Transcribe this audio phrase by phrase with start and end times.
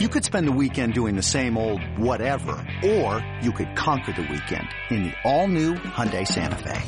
[0.00, 4.22] You could spend the weekend doing the same old whatever, or you could conquer the
[4.22, 6.82] weekend in the all-new Hyundai Santa Fe.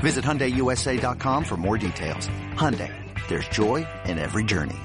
[0.00, 2.28] Visit HyundaiUSA.com for more details.
[2.52, 2.92] Hyundai,
[3.28, 4.76] there's joy in every journey.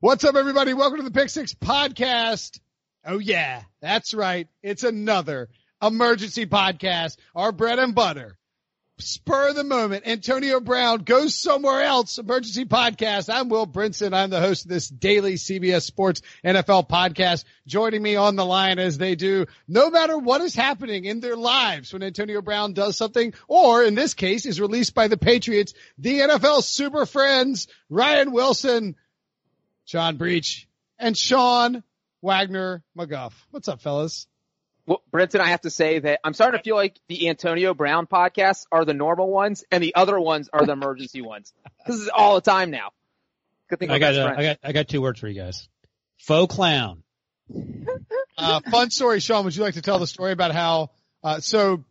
[0.00, 0.74] What's up, everybody?
[0.74, 2.60] Welcome to the Pick Six Podcast.
[3.06, 4.48] Oh yeah, that's right.
[4.62, 5.48] It's another
[5.82, 7.16] emergency podcast.
[7.34, 8.36] Our bread and butter.
[9.02, 10.06] Spur of the moment.
[10.06, 12.18] Antonio Brown goes somewhere else.
[12.18, 13.32] Emergency podcast.
[13.32, 14.14] I'm Will Brinson.
[14.14, 17.44] I'm the host of this daily CBS Sports NFL podcast.
[17.66, 21.36] Joining me on the line as they do, no matter what is happening in their
[21.36, 25.74] lives when Antonio Brown does something, or in this case is released by the Patriots,
[25.98, 28.96] the NFL super friends, Ryan Wilson,
[29.86, 31.82] John Breech, and Sean
[32.22, 33.32] Wagner McGough.
[33.50, 34.26] What's up, fellas?
[34.86, 38.06] Well, Brinson, I have to say that I'm starting to feel like the Antonio Brown
[38.06, 41.52] podcasts are the normal ones and the other ones are the emergency ones.
[41.86, 42.90] This is all the time now.
[43.68, 45.68] Good thing I got, uh, I got, I got two words for you guys.
[46.18, 47.02] Faux clown.
[48.38, 49.44] uh, fun story, Sean.
[49.44, 50.90] Would you like to tell the story about how,
[51.22, 51.84] uh, so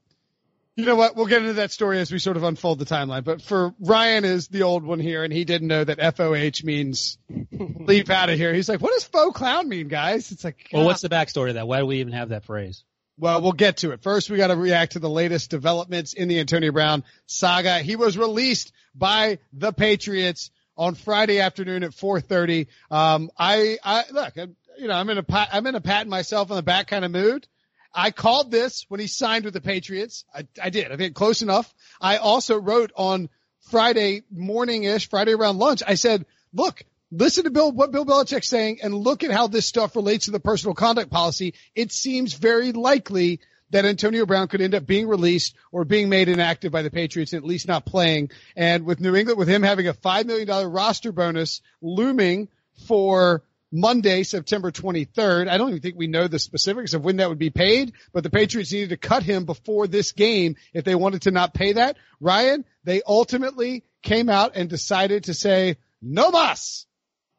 [0.75, 1.15] you know what?
[1.15, 3.23] We'll get into that story as we sort of unfold the timeline.
[3.23, 7.17] But for Ryan is the old one here, and he didn't know that FOH means
[7.51, 8.53] leave out of here.
[8.53, 10.31] He's like, what does faux clown mean, guys?
[10.31, 11.67] It's like, well, what's the backstory to that?
[11.67, 12.83] Why do we even have that phrase?
[13.17, 14.01] Well, we'll get to it.
[14.01, 17.79] First, we got to react to the latest developments in the Antonio Brown saga.
[17.79, 22.67] He was released by the Patriots on Friday afternoon at 4:30.
[22.89, 26.55] Um, I, I look, you know, I'm in a, I'm in a pat myself on
[26.55, 27.47] the back kind of mood.
[27.93, 30.25] I called this when he signed with the Patriots.
[30.33, 30.91] I, I did.
[30.91, 31.73] I think close enough.
[31.99, 33.29] I also wrote on
[33.69, 35.83] Friday morning-ish, Friday around lunch.
[35.85, 39.67] I said, look, listen to Bill, what Bill Belichick's saying and look at how this
[39.67, 41.53] stuff relates to the personal conduct policy.
[41.75, 46.27] It seems very likely that Antonio Brown could end up being released or being made
[46.29, 48.31] inactive by the Patriots, at least not playing.
[48.55, 52.49] And with New England, with him having a $5 million roster bonus looming
[52.87, 55.47] for Monday, September 23rd.
[55.47, 58.23] I don't even think we know the specifics of when that would be paid, but
[58.23, 61.73] the Patriots needed to cut him before this game if they wanted to not pay
[61.73, 61.97] that.
[62.19, 66.85] Ryan, they ultimately came out and decided to say no mas.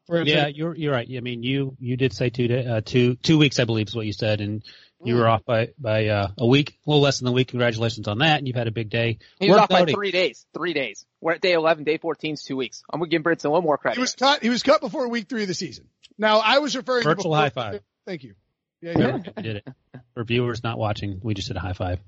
[0.09, 1.07] yeah, you're you're right.
[1.15, 4.05] I mean, you you did say two uh, two two weeks, I believe, is what
[4.05, 4.63] you said, and
[5.03, 7.49] you were off by by uh, a week, a little less than a week.
[7.49, 9.19] Congratulations on that, and you've had a big day.
[9.39, 10.45] He was off by three days.
[10.53, 11.05] Three days.
[11.21, 11.83] We're at day eleven.
[11.83, 12.83] Day fourteen is two weeks.
[12.91, 13.95] I'm gonna give Brinson one more credit.
[13.95, 14.41] He was cut.
[14.41, 15.87] He was cut before week three of the season.
[16.17, 17.81] Now I was referring virtual to virtual high five.
[18.05, 18.35] Thank you.
[18.81, 19.41] Yeah, yeah.
[19.41, 19.67] did it.
[20.13, 21.99] For viewers not watching, we just did a high five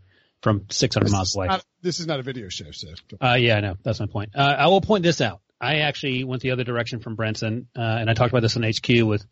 [0.42, 1.48] from 600 this miles away.
[1.48, 2.90] Not, this is not a video show, so.
[3.20, 3.78] Uh, yeah, I know.
[3.82, 4.36] That's my point.
[4.36, 5.42] Uh, I will point this out.
[5.60, 8.64] I actually went the other direction from Brinson, uh, and I talked about this on
[8.64, 9.26] HQ with,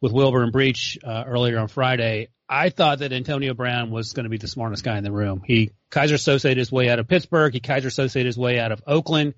[0.00, 2.28] with Wilbur and Breech, uh, earlier on Friday.
[2.48, 5.42] I thought that Antonio Brown was going to be the smartest guy in the room.
[5.44, 7.52] He Keyser Söze'd his way out of Pittsburgh.
[7.52, 9.34] He Keyser Söze'd his way out of Oakland.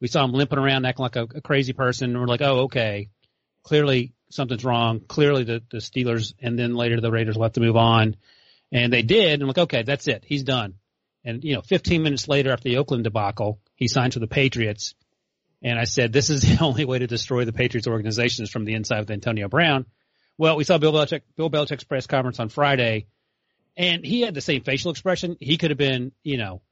[0.00, 2.10] We saw him limping around acting like a, a crazy person.
[2.10, 3.08] And we're like, oh, okay.
[3.62, 5.00] Clearly something's wrong.
[5.00, 8.16] Clearly the, the Steelers and then later the Raiders will have to move on.
[8.70, 9.34] And they did.
[9.34, 10.24] And I'm like, okay, that's it.
[10.26, 10.74] He's done.
[11.24, 14.94] And, you know, 15 minutes later after the Oakland debacle, he signed for the Patriots.
[15.62, 18.64] And I said, this is the only way to destroy the Patriots organization is from
[18.64, 19.86] the inside with Antonio Brown.
[20.36, 23.06] Well, we saw Bill Belichick, Bill Belichick's press conference on Friday
[23.78, 25.36] and he had the same facial expression.
[25.38, 26.62] He could have been, you know,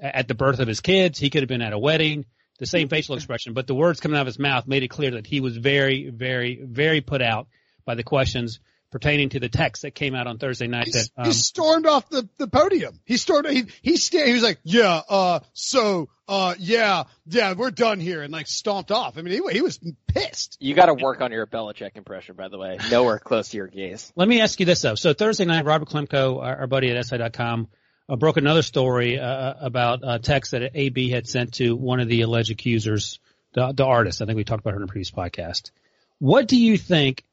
[0.00, 1.18] at the birth of his kids.
[1.18, 2.24] He could have been at a wedding
[2.58, 5.12] the same facial expression, but the words coming out of his mouth made it clear
[5.12, 7.48] that he was very, very, very put out
[7.84, 8.60] by the questions
[8.94, 10.88] pertaining to the text that came out on Thursday night.
[10.92, 13.00] That um, he stormed off the, the podium.
[13.04, 13.48] He stormed.
[13.48, 18.22] He he sta- He was like, yeah, uh, so, uh, yeah, yeah, we're done here,
[18.22, 19.18] and like stomped off.
[19.18, 20.58] I mean, he, he was pissed.
[20.60, 22.78] You got to work on your Belichick impression, by the way.
[22.88, 24.12] Nowhere close to your gaze.
[24.14, 24.94] Let me ask you this though.
[24.94, 27.66] So Thursday night, Robert Klemko, our, our buddy at SI.com,
[28.08, 32.08] uh, broke another story uh, about a text that AB had sent to one of
[32.08, 33.20] the alleged accusers,
[33.54, 34.20] the, the artist.
[34.20, 35.70] I think we talked about her in a previous podcast.
[36.18, 37.24] What do you think?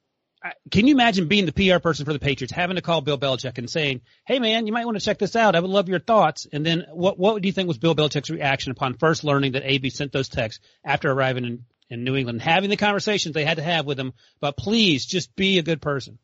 [0.72, 3.60] Can you imagine being the PR person for the Patriots, having to call Bill Belichick
[3.60, 5.56] and saying, "Hey, man, you might want to check this out.
[5.56, 8.32] I would love your thoughts." And then, what what do you think was Bill Belichick's
[8.32, 12.42] reaction upon first learning that AB sent those texts after arriving in, in New England,
[12.42, 14.14] having the conversations they had to have with him?
[14.40, 16.18] But please, just be a good person.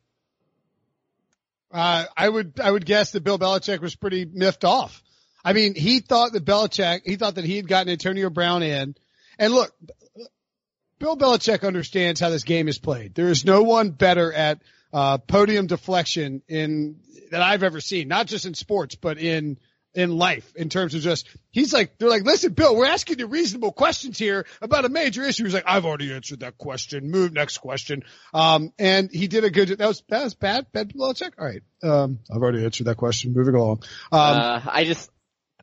[1.70, 5.02] Uh, I would, I would guess that Bill Belichick was pretty miffed off.
[5.44, 8.94] I mean, he thought that Belichick, he thought that he had gotten Antonio Brown in.
[9.38, 9.72] And look,
[10.98, 13.14] Bill Belichick understands how this game is played.
[13.14, 14.60] There is no one better at,
[14.92, 17.00] uh, podium deflection in,
[17.30, 19.58] that I've ever seen, not just in sports, but in,
[19.94, 23.26] in life in terms of just he's like they're like listen bill we're asking you
[23.26, 25.44] reasonable questions here about a major issue.
[25.44, 27.10] He's like i've already answered that question.
[27.10, 28.04] Move next question.
[28.34, 30.70] Um and he did a good that was that was bad.
[30.72, 31.62] Bad Belichick all right.
[31.82, 33.32] Um i've already answered that question.
[33.32, 33.82] Moving along.
[34.12, 35.10] Um uh, i just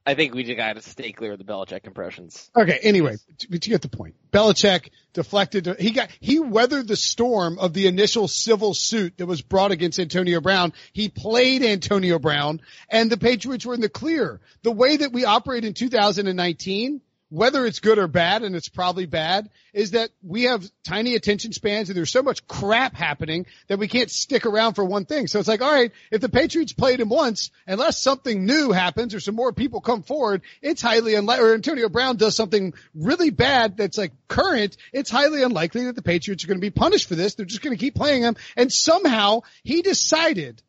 [0.08, 2.52] I think we just got to stay clear of the Belichick impressions.
[2.56, 2.78] Okay.
[2.84, 3.16] Anyway,
[3.50, 4.16] but you get the point.
[4.32, 5.80] Belichick deflected.
[5.80, 10.00] He got he weathered the storm of the initial civil suit that was brought against
[10.00, 10.74] Antonio Brown.
[10.94, 14.42] He played Antonio Brown, and the Patriots were in the clear.
[14.62, 17.02] The way that we operate in 2019
[17.36, 21.52] whether it's good or bad, and it's probably bad, is that we have tiny attention
[21.52, 25.28] spans and there's so much crap happening that we can't stick around for one thing.
[25.28, 29.14] So it's like, all right, if the Patriots played him once, unless something new happens
[29.14, 33.32] or some more people come forward, it's highly unlikely, or Antonio Brown does something really
[33.32, 37.10] bad that's like current, it's highly unlikely that the Patriots are going to be punished
[37.10, 37.36] for this.
[37.36, 38.38] They're just going to keep playing him.
[38.56, 40.62] And somehow he decided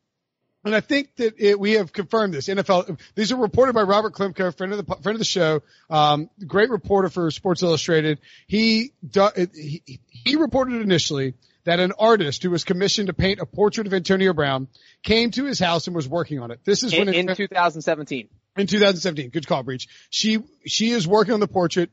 [0.67, 2.49] and I think that it, we have confirmed this.
[2.49, 6.29] NFL, these are reported by Robert Klemko, friend of the friend of the show, um,
[6.47, 8.19] great reporter for Sports Illustrated.
[8.47, 11.35] He, he he reported initially
[11.65, 14.69] that an artist who was commissioned to paint a portrait of Antonio Brown
[15.03, 16.61] came to his house and was working on it.
[16.65, 18.29] This is in, when in 2017.
[18.57, 19.87] In 2017, good call, Breech.
[20.11, 21.91] She she is working on the portrait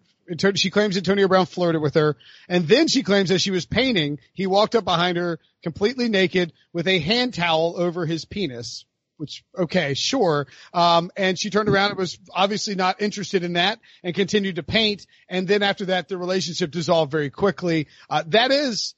[0.56, 2.18] she claims Antonio Brown flirted with her.
[2.48, 6.54] And then she claims as she was painting, he walked up behind her completely naked
[6.72, 8.86] with a hand towel over his penis,
[9.18, 10.48] which, okay, sure.
[10.74, 14.64] Um, and she turned around and was obviously not interested in that and continued to
[14.64, 15.06] paint.
[15.30, 17.88] And then after that, the relationship dissolved very quickly.
[18.10, 18.96] Uh, that is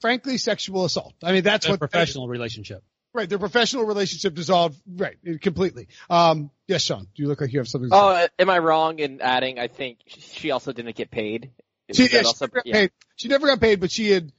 [0.00, 1.14] frankly sexual assault.
[1.22, 2.82] I mean, that's a what professional relationship.
[3.14, 4.80] Right, their professional relationship dissolved.
[4.86, 5.88] Right, completely.
[6.08, 7.06] Um, yes, Sean.
[7.14, 7.90] Do you look like you have something?
[7.90, 9.58] To oh, am I wrong in adding?
[9.58, 11.50] I think she also didn't get paid.
[11.92, 12.72] She, yeah, also, she, never yeah.
[12.72, 12.90] paid.
[13.16, 14.32] she never got paid, but she had,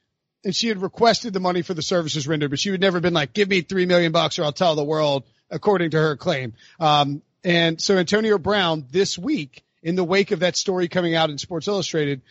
[0.43, 3.13] and she had requested the money for the services rendered, but she would never been
[3.13, 6.53] like, "Give me three million bucks, or I'll tell the world." According to her claim.
[6.79, 11.29] Um, and so Antonio Brown this week, in the wake of that story coming out
[11.29, 12.23] in Sports Illustrated,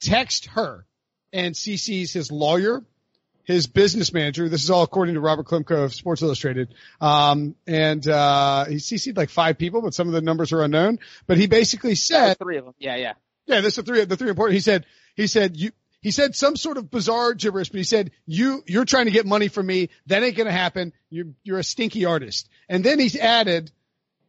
[0.00, 0.86] text her
[1.32, 2.82] and CC's his lawyer
[3.50, 4.48] his business manager.
[4.48, 6.74] This is all according to Robert Klemko of Sports Illustrated.
[7.00, 10.98] Um, and, uh, he CC'd like five people, but some of the numbers are unknown.
[11.26, 12.74] But he basically said, three of them.
[12.78, 13.12] Yeah, yeah.
[13.46, 14.54] Yeah, this is the three, the three important.
[14.54, 18.12] He said, he said, you, he said some sort of bizarre gibberish, but he said,
[18.26, 19.90] you, you're trying to get money from me.
[20.06, 20.92] That ain't going to happen.
[21.10, 22.48] You're, you're a stinky artist.
[22.68, 23.70] And then he's added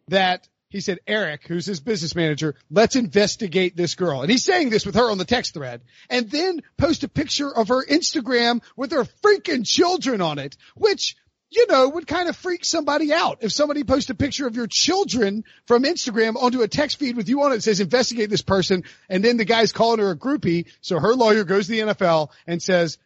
[0.10, 4.22] that he said, Eric, who's his business manager, let's investigate this girl.
[4.22, 7.54] And he's saying this with her on the text thread and then post a picture
[7.54, 11.18] of her Instagram with her freaking children on it, which,
[11.50, 13.40] you know, would kind of freak somebody out.
[13.42, 17.28] If somebody posts a picture of your children from Instagram onto a text feed with
[17.28, 18.86] you on it, it says investigate this person.
[19.10, 20.68] And then the guy's calling her a groupie.
[20.80, 22.98] So her lawyer goes to the NFL and says,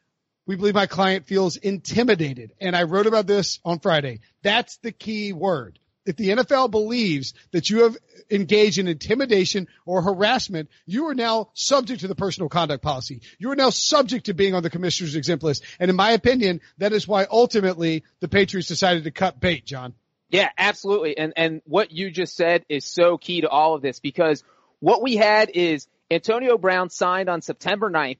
[0.45, 2.53] we believe my client feels intimidated.
[2.61, 4.19] And I wrote about this on Friday.
[4.43, 7.97] That's the key word if the NFL believes that you have
[8.29, 13.21] engaged in intimidation or harassment, you are now subject to the personal conduct policy.
[13.39, 15.63] You are now subject to being on the commissioner's exempt list.
[15.79, 19.93] And in my opinion, that is why ultimately the Patriots decided to cut bait, John.
[20.29, 21.17] Yeah, absolutely.
[21.17, 24.43] And, and what you just said is so key to all of this because
[24.79, 28.17] what we had is Antonio Brown signed on September 9th.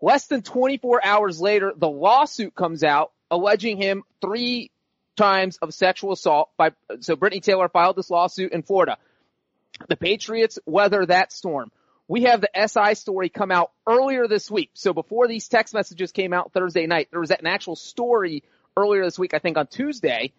[0.00, 4.70] Less than 24 hours later, the lawsuit comes out alleging him three
[5.18, 6.70] times of sexual assault by,
[7.00, 8.96] so Brittany Taylor filed this lawsuit in Florida.
[9.88, 11.70] The Patriots weather that storm.
[12.06, 14.70] We have the SI story come out earlier this week.
[14.72, 18.42] So before these text messages came out Thursday night, there was an actual story
[18.76, 20.32] earlier this week, I think on Tuesday.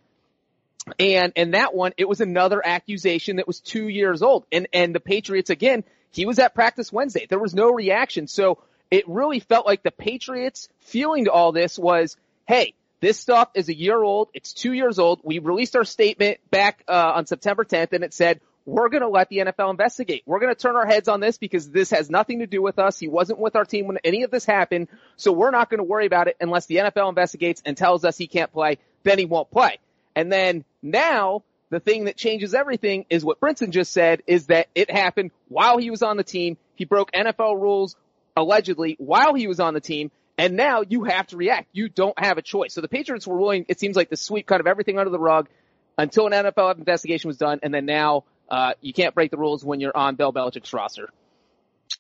[0.98, 4.46] And in that one, it was another accusation that was two years old.
[4.52, 7.28] And, and the Patriots again, he was at practice Wednesday.
[7.30, 8.26] There was no reaction.
[8.26, 8.58] So
[8.90, 12.18] it really felt like the Patriots feeling to all this was,
[12.48, 14.30] hey, this stuff is a year old.
[14.34, 15.22] It's two years old.
[15.24, 19.08] We released our statement back uh, on September 10th, and it said we're going to
[19.08, 20.24] let the NFL investigate.
[20.26, 22.78] We're going to turn our heads on this because this has nothing to do with
[22.78, 23.00] us.
[23.00, 25.84] He wasn't with our team when any of this happened, so we're not going to
[25.84, 28.78] worry about it unless the NFL investigates and tells us he can't play.
[29.04, 29.80] Then he won't play.
[30.16, 34.68] And then now the thing that changes everything is what Brinson just said is that
[34.76, 36.58] it happened while he was on the team.
[36.76, 37.96] He broke NFL rules
[38.36, 40.12] allegedly while he was on the team.
[40.40, 41.68] And now you have to react.
[41.74, 42.74] You don't have a choice.
[42.74, 45.20] So the Patriots were willing, it seems like, to sweep kind of everything under the
[45.20, 45.50] rug
[45.98, 47.60] until an NFL investigation was done.
[47.62, 51.10] And then now, uh, you can't break the rules when you're on Bill Belichick's roster.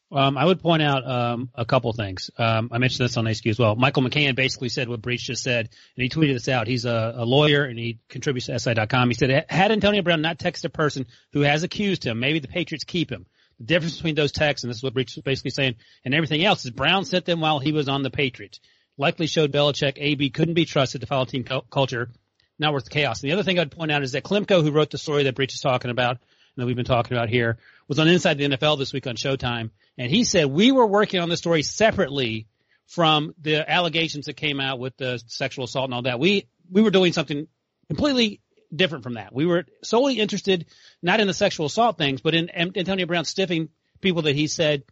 [0.10, 2.32] Um, I would point out um, a couple things.
[2.38, 3.76] Um, I mentioned this on HQ as well.
[3.76, 5.68] Michael McCann basically said what Breech just said,
[5.98, 6.68] and he tweeted this out.
[6.68, 9.10] He's a, a lawyer and he contributes to SI.com.
[9.10, 12.48] He said, had Antonio Brown not texted a person who has accused him, maybe the
[12.48, 13.26] Patriots keep him.
[13.60, 15.76] The difference between those texts, and this is what was basically saying,
[16.06, 18.60] and everything else is Brown sent them while he was on the Patriots.
[18.98, 22.10] Likely showed Belichick AB couldn't be trusted to follow team culture,
[22.58, 23.22] not worth the chaos.
[23.22, 25.36] And the other thing I'd point out is that Klemko, who wrote the story that
[25.36, 28.50] Breech is talking about, and that we've been talking about here, was on Inside the
[28.50, 32.48] NFL this week on Showtime, and he said we were working on the story separately
[32.88, 36.20] from the allegations that came out with the sexual assault and all that.
[36.20, 37.48] We we were doing something
[37.88, 38.42] completely
[38.74, 39.34] different from that.
[39.34, 40.66] We were solely interested
[41.02, 43.70] not in the sexual assault things, but in Antonio Brown stiffing
[44.02, 44.84] people that he said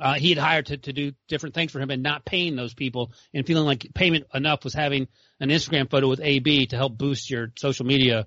[0.00, 2.74] uh, he had hired to, to do different things for him and not paying those
[2.74, 5.08] people and feeling like payment enough was having
[5.40, 8.26] an Instagram photo with AB to help boost your social media,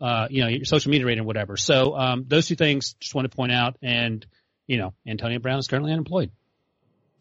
[0.00, 1.56] uh, you know, your social media rating or whatever.
[1.56, 3.76] So, um, those two things just want to point out.
[3.82, 4.24] And,
[4.66, 6.30] you know, Antonio Brown is currently unemployed.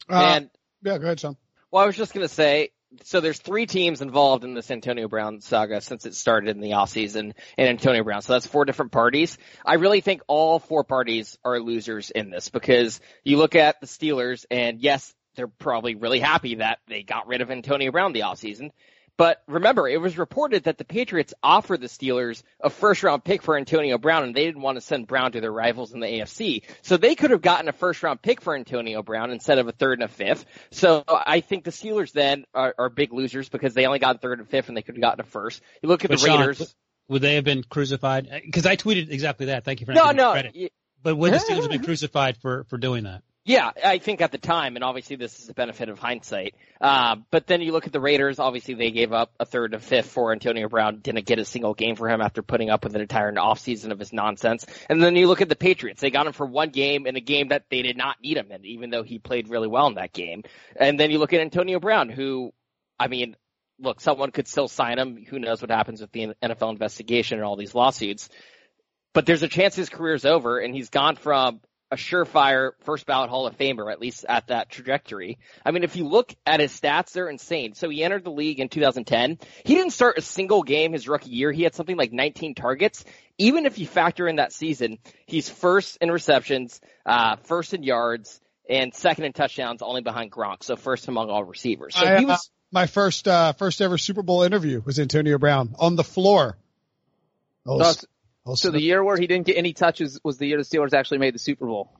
[0.09, 0.49] Uh, and
[0.83, 1.37] yeah, go ahead, Sean.
[1.71, 2.71] well, I was just going to say,
[3.03, 6.71] so there's three teams involved in this Antonio Brown saga since it started in the
[6.71, 8.21] offseason and Antonio Brown.
[8.21, 9.37] So that's four different parties.
[9.65, 13.87] I really think all four parties are losers in this because you look at the
[13.87, 18.21] Steelers and yes, they're probably really happy that they got rid of Antonio Brown the
[18.21, 18.71] offseason.
[19.17, 23.41] But remember, it was reported that the Patriots offered the Steelers a first round pick
[23.41, 26.07] for Antonio Brown and they didn't want to send Brown to their rivals in the
[26.07, 26.61] AFC.
[26.83, 29.71] So they could have gotten a first round pick for Antonio Brown instead of a
[29.71, 30.45] third and a fifth.
[30.69, 34.39] So I think the Steelers then are, are big losers because they only got third
[34.39, 35.61] and fifth and they could have gotten a first.
[35.81, 36.75] You look at But the Sean, Raiders.
[37.09, 38.27] Would they have been crucified?
[38.31, 39.63] Uh, because I tweeted exactly that.
[39.65, 40.31] Thank you for no, not giving me no.
[40.33, 40.51] credit.
[40.55, 40.69] y-
[41.01, 43.23] But would the Steelers have been crucified for, for doing that?
[43.47, 46.53] Yeah, I think at the time, and obviously this is the benefit of hindsight.
[46.81, 49.81] Uh, but then you look at the Raiders, obviously they gave up a third and
[49.81, 52.93] fifth for Antonio Brown, didn't get a single game for him after putting up with
[52.93, 54.65] an entire offseason of his nonsense.
[54.89, 57.21] And then you look at the Patriots, they got him for one game in a
[57.21, 59.95] game that they did not need him in, even though he played really well in
[59.95, 60.43] that game.
[60.75, 62.51] And then you look at Antonio Brown, who,
[62.99, 63.37] I mean,
[63.79, 65.23] look, someone could still sign him.
[65.29, 68.27] Who knows what happens with the NFL investigation and all these lawsuits.
[69.13, 73.29] But there's a chance his career's over and he's gone from a surefire first ballot
[73.29, 75.39] Hall of Famer, at least at that trajectory.
[75.65, 77.75] I mean, if you look at his stats, they're insane.
[77.75, 79.39] So he entered the league in 2010.
[79.63, 81.51] He didn't start a single game his rookie year.
[81.51, 83.05] He had something like 19 targets.
[83.37, 88.41] Even if you factor in that season, he's first in receptions, uh, first in yards,
[88.69, 90.63] and second in touchdowns, only behind Gronk.
[90.63, 91.95] So first among all receivers.
[91.95, 95.37] So I, he uh, was, my first uh, first ever Super Bowl interview was Antonio
[95.37, 96.57] Brown on the floor.
[97.65, 97.93] Oh,
[98.47, 100.63] So, s- so the year where he didn't get any touches was the year the
[100.63, 101.91] Steelers actually made the Super Bowl.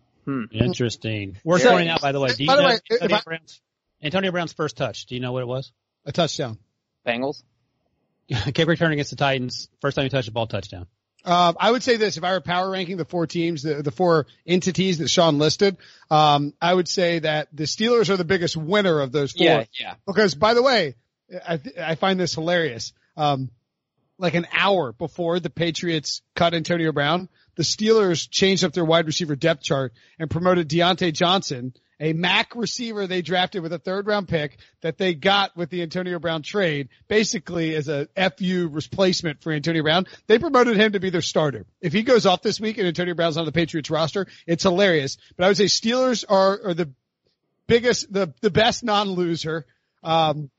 [0.52, 1.38] Interesting.
[1.44, 2.30] Worth So- pointing out, by the way.
[2.34, 3.62] Do you By the know way, Antonio, I- Brown's,
[4.02, 5.06] Antonio Brown's first touch?
[5.06, 5.72] Do you know what it was?
[6.06, 6.58] a touchdown.
[7.06, 7.44] Bengals.
[8.54, 9.68] Kick return against the Titans.
[9.82, 10.88] First time he touched a ball, touchdown.
[11.26, 13.92] Um, I would say this: if I were power ranking the four teams, the, the
[13.92, 15.76] four entities that Sean listed,
[16.10, 19.46] um, I would say that the Steelers are the biggest winner of those four.
[19.46, 19.96] yeah, yeah.
[20.06, 20.96] Because, by the way,
[21.46, 22.94] I, th- I find this hilarious.
[23.18, 23.50] Um,
[24.18, 29.06] like an hour before the Patriots cut Antonio Brown, the Steelers changed up their wide
[29.06, 34.06] receiver depth chart and promoted Diontae Johnson, a MAC receiver they drafted with a third
[34.06, 39.42] round pick that they got with the Antonio Brown trade, basically as a FU replacement
[39.42, 40.06] for Antonio Brown.
[40.28, 41.66] They promoted him to be their starter.
[41.82, 45.18] If he goes off this week and Antonio Brown's on the Patriots roster, it's hilarious.
[45.36, 46.92] But I would say Steelers are, are the
[47.66, 49.66] biggest, the, the best non-loser.
[50.04, 50.52] Um,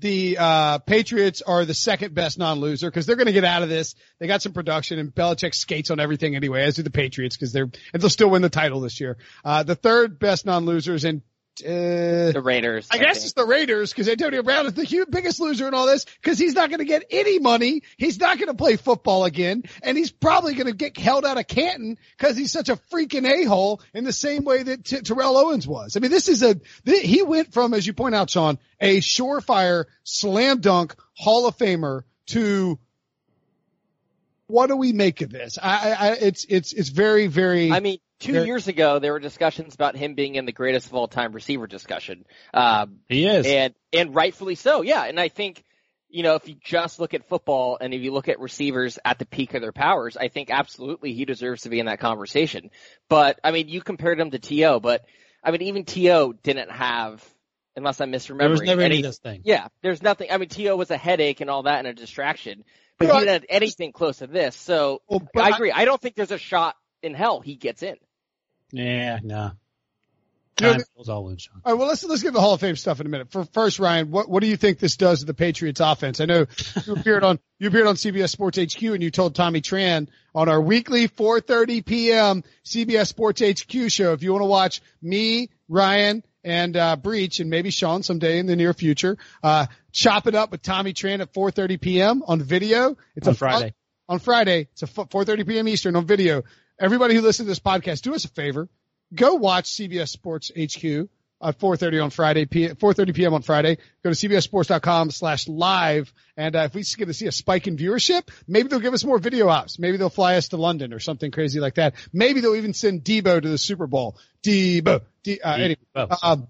[0.00, 3.68] the uh, Patriots are the second best non-loser because they're going to get out of
[3.68, 3.94] this.
[4.18, 7.52] They got some production, and Belichick skates on everything anyway, as do the Patriots because
[7.52, 9.18] they're and they'll still win the title this year.
[9.44, 11.22] Uh, the third best non-losers, and
[11.64, 12.88] uh, The Raiders.
[12.90, 13.24] I guess think.
[13.24, 16.38] it's the Raiders because Antonio Brown is the huge, biggest loser in all this because
[16.38, 17.82] he's not going to get any money.
[17.96, 21.38] He's not going to play football again, and he's probably going to get held out
[21.38, 25.00] of Canton because he's such a freaking a hole in the same way that T-
[25.00, 25.96] Terrell Owens was.
[25.96, 26.54] I mean, this is a
[26.86, 31.56] th- he went from, as you point out, Sean, a surefire slam dunk Hall of
[31.56, 32.78] Famer to
[34.50, 35.58] what do we make of this?
[35.62, 37.70] I, I, I it's it's it's very very.
[37.70, 40.86] I mean, two There- years ago, there were discussions about him being in the greatest
[40.88, 42.24] of all time receiver discussion.
[42.54, 43.46] Um, He is.
[43.46, 44.82] and, and rightfully so.
[44.82, 45.04] Yeah.
[45.04, 45.64] And I think,
[46.08, 49.18] you know, if you just look at football and if you look at receivers at
[49.18, 52.70] the peak of their powers, I think absolutely he deserves to be in that conversation.
[53.08, 55.04] But I mean, you compared him to T.O., but
[55.42, 56.32] I mean, even T.O.
[56.34, 57.24] didn't have,
[57.76, 58.38] unless I'm misremembering.
[58.38, 59.40] there was never any any- of this thing.
[59.44, 60.30] yeah, there's nothing.
[60.30, 60.76] I mean, T.O.
[60.76, 62.64] was a headache and all that and a distraction,
[63.00, 64.54] but Well, he didn't have anything close to this.
[64.54, 65.72] So Well, I I- agree.
[65.72, 67.96] I don't think there's a shot in hell he gets in.
[68.72, 69.52] Yeah, no.
[70.60, 70.78] You know,
[71.08, 71.62] all wounds, Sean.
[71.64, 73.32] All right, well, let's let's get the Hall of Fame stuff in a minute.
[73.32, 76.20] For first, Ryan, what what do you think this does to the Patriots offense?
[76.20, 76.44] I know
[76.86, 80.50] you appeared on you appeared on CBS Sports HQ and you told Tommy Tran on
[80.50, 82.44] our weekly 4:30 p.m.
[82.62, 87.50] CBS Sports HQ show if you want to watch me, Ryan, and uh, Breech, and
[87.50, 91.32] maybe Sean someday in the near future, uh, chop it up with Tommy Tran at
[91.32, 92.22] 4:30 p.m.
[92.26, 92.96] on video.
[93.16, 93.74] It's On a fun- Friday.
[94.08, 94.68] on Friday.
[94.72, 95.68] It's a 4:30 p.m.
[95.68, 96.42] Eastern on video.
[96.78, 98.68] Everybody who listens to this podcast, do us a favor
[99.12, 101.08] go watch CBS Sports HQ
[101.42, 103.34] at 4:30 on Friday, 4:30 p.m.
[103.34, 103.78] on Friday.
[104.04, 107.76] Go to cbssports.com slash live, and uh, if we get to see a spike in
[107.76, 109.78] viewership, maybe they'll give us more video ops.
[109.78, 111.94] Maybe they'll fly us to London or something crazy like that.
[112.12, 114.16] Maybe they'll even send Debo to the Super Bowl.
[114.42, 115.00] Debo.
[115.22, 115.76] D- uh, anyway,
[116.22, 116.48] um,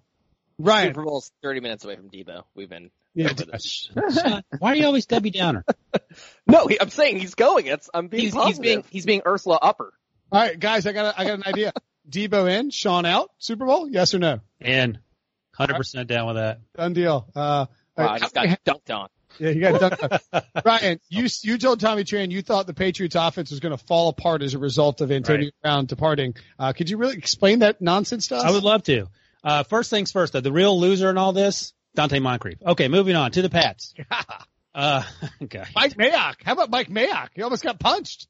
[0.59, 0.89] Ryan.
[0.95, 2.45] Super Bowl's 30 minutes away from Debo.
[2.55, 3.91] We've been Yeah, over this.
[4.15, 5.65] Sean, Why are you always Debbie Downer?
[6.47, 7.67] no, he, I'm saying he's going.
[7.67, 8.57] It's I'm being He's, positive.
[8.57, 9.93] he's being he's being Ursula Upper.
[10.33, 11.73] All right, guys, I got a, I got an idea.
[12.09, 14.41] Debo in, Sean out, Super Bowl, yes or no?
[14.61, 14.99] And
[15.59, 16.61] 100% down with that.
[16.75, 17.29] Done deal.
[17.35, 17.67] Uh,
[17.97, 19.09] Wow, I just got dunked on.
[19.39, 19.99] yeah, you got
[20.33, 20.43] done.
[20.65, 24.09] Ryan, you you told Tommy Tran you thought the Patriots offense was going to fall
[24.09, 25.53] apart as a result of Antonio Right.
[25.63, 26.35] Brown departing.
[26.59, 28.45] Uh, could you really explain that nonsense to us?
[28.45, 29.09] I would love to.
[29.45, 32.57] Uh, first things first, though, the real loser in all this, Donte Moncrief.
[32.65, 33.93] Okay, moving on to the Pats.
[34.73, 35.03] Uh,
[35.43, 35.65] okay.
[35.75, 36.37] Mike Mayock.
[36.45, 37.31] How about Mike Mayock?
[37.35, 38.29] He almost got punched.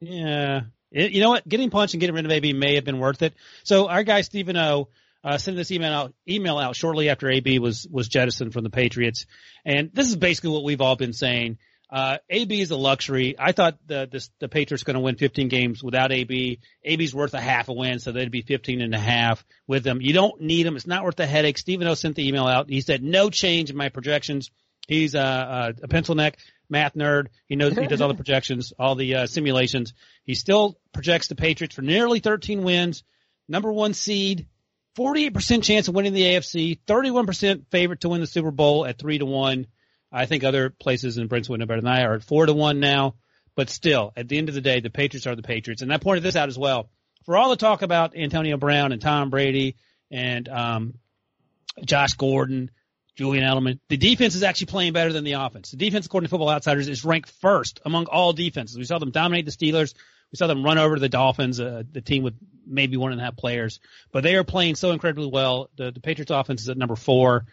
[0.00, 0.60] Yeah.
[0.92, 1.46] It- you know what?
[1.48, 3.34] Getting punched and getting rid of AB may have been worth it.
[3.64, 4.88] So our guy Stephen O.
[5.24, 8.70] Uh, sent this email out, email out shortly after AB was was jettisoned from the
[8.70, 9.26] Patriots,
[9.64, 11.58] and this is basically what we've all been saying.
[11.90, 13.34] Uh, AB is a luxury.
[13.38, 16.60] I thought the this, the Patriots going to win 15 games without AB.
[16.84, 20.00] AB's worth a half a win, so they'd be 15 and a half with them.
[20.00, 20.76] You don't need him.
[20.76, 21.58] It's not worth the headache.
[21.58, 21.94] Stephen O.
[21.94, 22.68] sent the email out.
[22.68, 24.50] He said no change in my projections.
[24.86, 26.38] He's a, a, a pencil neck
[26.68, 27.28] math nerd.
[27.46, 29.94] He knows he does all the projections, all the uh, simulations.
[30.24, 33.04] He still projects the Patriots for nearly 13 wins,
[33.48, 34.46] number one seed,
[34.96, 39.18] 48% chance of winning the AFC, 31% favorite to win the Super Bowl at three
[39.18, 39.66] to one.
[40.10, 42.52] I think other places in Brent's would know better than I are at four to
[42.52, 43.14] one now.
[43.54, 45.82] But still, at the end of the day, the Patriots are the Patriots.
[45.82, 46.90] And I pointed this out as well.
[47.24, 49.76] For all the talk about Antonio Brown and Tom Brady
[50.10, 50.94] and um,
[51.84, 52.70] Josh Gordon,
[53.18, 55.72] Julian Edelman, the defense is actually playing better than the offense.
[55.72, 58.78] The defense, according to Football Outsiders, is ranked first among all defenses.
[58.78, 59.92] We saw them dominate the Steelers.
[60.30, 62.34] We saw them run over the Dolphins, uh, the team with
[62.64, 63.80] maybe one and a half players,
[64.12, 65.68] but they are playing so incredibly well.
[65.74, 67.46] The, the Patriots offense is at number four.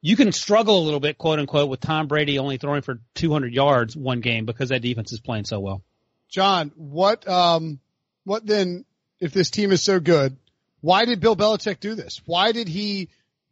[0.00, 3.54] You can struggle a little bit, quote unquote, with Tom Brady only throwing for 200
[3.54, 5.82] yards one game because that defense is playing so well.
[6.28, 7.78] John, what um
[8.24, 8.84] what then
[9.20, 10.36] if this team is so good,
[10.80, 12.20] why did Bill Belichick do this?
[12.26, 13.08] Why did he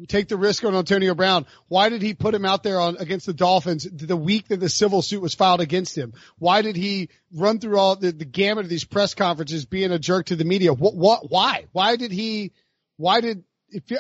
[0.06, 1.46] take the risk on Antonio Brown?
[1.68, 4.68] Why did he put him out there on against the Dolphins the week that the
[4.68, 6.14] civil suit was filed against him?
[6.38, 9.98] Why did he run through all the, the gamut of these press conferences being a
[9.98, 10.72] jerk to the media?
[10.72, 11.66] What what why?
[11.72, 12.52] Why did he
[12.96, 13.44] why did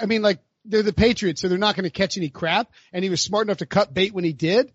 [0.00, 3.02] I mean like they're the Patriots, so they're not going to catch any crap and
[3.02, 4.72] he was smart enough to cut bait when he did.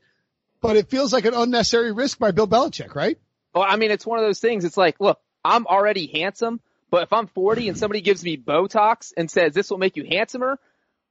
[0.61, 3.19] But it feels like an unnecessary risk by Bill Belichick, right?
[3.53, 4.65] Well, I mean, it's one of those things.
[4.65, 9.13] It's like, look, I'm already handsome, but if I'm 40 and somebody gives me Botox
[9.15, 10.59] and says this will make you handsomer,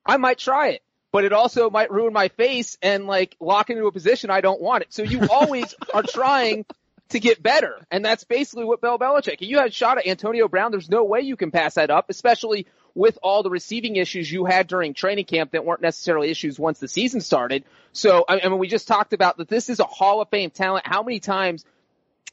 [0.05, 0.83] I might try it.
[1.13, 4.61] But it also might ruin my face and like lock into a position I don't
[4.61, 4.93] want it.
[4.93, 6.67] So you always are trying
[7.11, 7.79] to get better.
[7.91, 9.37] And that's basically what Bill Belichick.
[9.41, 10.73] You had a shot at Antonio Brown.
[10.73, 14.45] There's no way you can pass that up, especially with all the receiving issues you
[14.45, 17.65] had during training camp that weren't necessarily issues once the season started.
[17.93, 20.51] So, I I mean, we just talked about that this is a Hall of Fame
[20.51, 20.87] talent.
[20.87, 21.65] How many times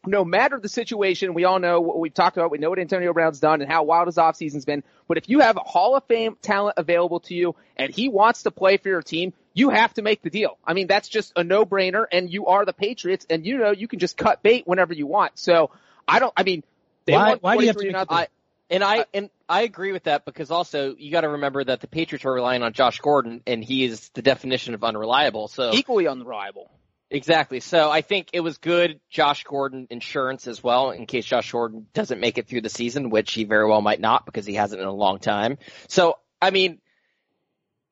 [0.05, 2.49] no matter the situation, we all know what we've talked about.
[2.49, 4.83] We know what Antonio Brown's done and how wild his offseason's been.
[5.07, 8.43] But if you have a Hall of Fame talent available to you and he wants
[8.43, 10.57] to play for your team, you have to make the deal.
[10.65, 13.87] I mean, that's just a no-brainer and you are the Patriots and you know you
[13.87, 15.37] can just cut bait whenever you want.
[15.37, 15.69] So
[16.07, 16.63] I don't, I mean,
[17.05, 18.17] they Why- won why do you have to 23 make nothing.
[18.17, 18.27] I,
[18.71, 21.81] and I uh, and I agree with that because also you got to remember that
[21.81, 25.49] the Patriots are relying on Josh Gordon, and he is the definition of unreliable.
[25.49, 26.71] So equally unreliable.
[27.13, 27.59] Exactly.
[27.59, 31.87] So I think it was good Josh Gordon insurance as well in case Josh Gordon
[31.93, 34.81] doesn't make it through the season, which he very well might not because he hasn't
[34.81, 35.57] in a long time.
[35.89, 36.79] So I mean,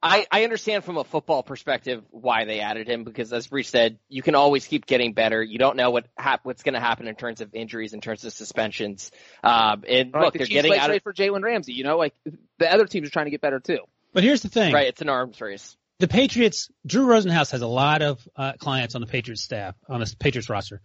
[0.01, 3.99] I I understand from a football perspective why they added him because as Breech said,
[4.08, 5.43] you can always keep getting better.
[5.43, 8.23] You don't know what hap- what's going to happen in terms of injuries, in terms
[8.23, 9.12] of suspensions.
[9.43, 11.84] Um, and Like look, the they're Chiefs getting like out of for Jalen Ramsey, you
[11.84, 12.13] know, like
[12.58, 13.79] the other teams are trying to get better too.
[14.13, 14.73] But here's the thing.
[14.73, 15.75] Right, it's an arms race.
[15.99, 19.99] The Patriots, Drew Rosenhaus has a lot of uh, clients on the Patriots staff, on
[19.99, 20.81] the Patriots roster.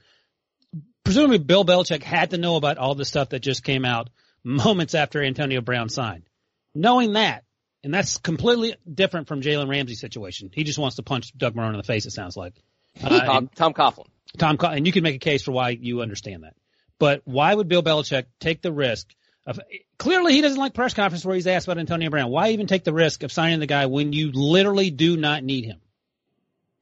[1.05, 4.11] Presumably Bill Belichick had to know about all the stuff that just came out
[4.42, 6.24] moments after Antonio Brown signed.
[6.74, 7.44] Knowing that,
[7.85, 10.50] and that's completely different from Jalen Ramsey's situation.
[10.53, 12.55] He just wants to punch Doug Marrone in the face, it sounds like.
[13.03, 14.07] Uh, Tom, Tom Coughlin.
[14.38, 16.55] Tom, and you can make a case for why you understand that.
[16.98, 19.14] But why would Bill Belichick take the risk
[19.46, 19.61] of,
[19.98, 22.30] clearly he doesn't like press conference where he's asked about Antonio Brown.
[22.30, 25.64] Why even take the risk of signing the guy when you literally do not need
[25.64, 25.80] him?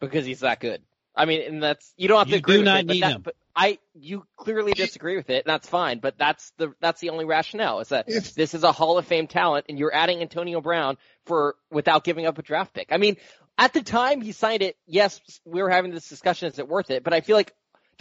[0.00, 0.82] because he's that good.
[1.14, 2.92] I mean, and that's you don't have to You agree do with not it, but
[2.94, 3.22] need that- him.
[3.22, 5.98] But I, you clearly disagree with it, and that's fine.
[5.98, 9.06] But that's the that's the only rationale is that If- this is a Hall of
[9.06, 10.96] Fame talent, and you're adding Antonio Brown
[11.26, 12.88] for without giving up a draft pick.
[12.90, 13.16] I mean,
[13.58, 16.90] at the time he signed it, yes, we were having this discussion: is it worth
[16.90, 17.04] it?
[17.04, 17.52] But I feel like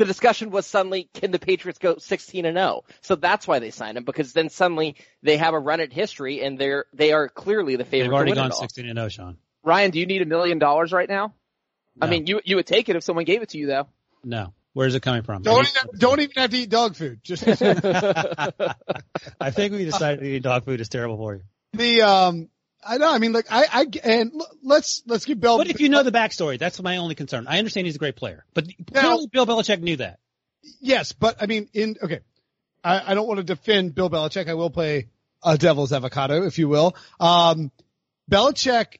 [0.01, 2.83] the discussion was suddenly, can the Patriots go 16 and 0?
[3.01, 6.41] So that's why they signed him because then suddenly they have a run at history,
[6.41, 8.07] and they're they are clearly the favorite.
[8.07, 9.37] They've already to win gone 16 and 0, Sean.
[9.63, 11.35] Ryan, do you need a million dollars right now?
[12.01, 13.87] I mean, you you would take it if someone gave it to you though.
[14.23, 14.53] No.
[14.73, 15.43] Where's it coming from?
[15.43, 17.19] Don't even, don't even have to eat dog food.
[17.23, 17.43] Just
[19.41, 21.41] I think we decided to eat dog food is terrible for you.
[21.73, 22.49] the um
[22.83, 23.11] I know.
[23.11, 25.57] I mean, like I, I and let's let's give Bill.
[25.57, 26.57] What if you know the backstory?
[26.57, 27.47] That's my only concern.
[27.47, 30.19] I understand he's a great player, but now, Bill Belichick knew that.
[30.79, 32.19] Yes, but I mean, in okay,
[32.83, 34.49] I, I don't want to defend Bill Belichick.
[34.49, 35.09] I will play
[35.43, 36.95] a devil's avocado, if you will.
[37.19, 37.71] Um,
[38.29, 38.97] Belichick,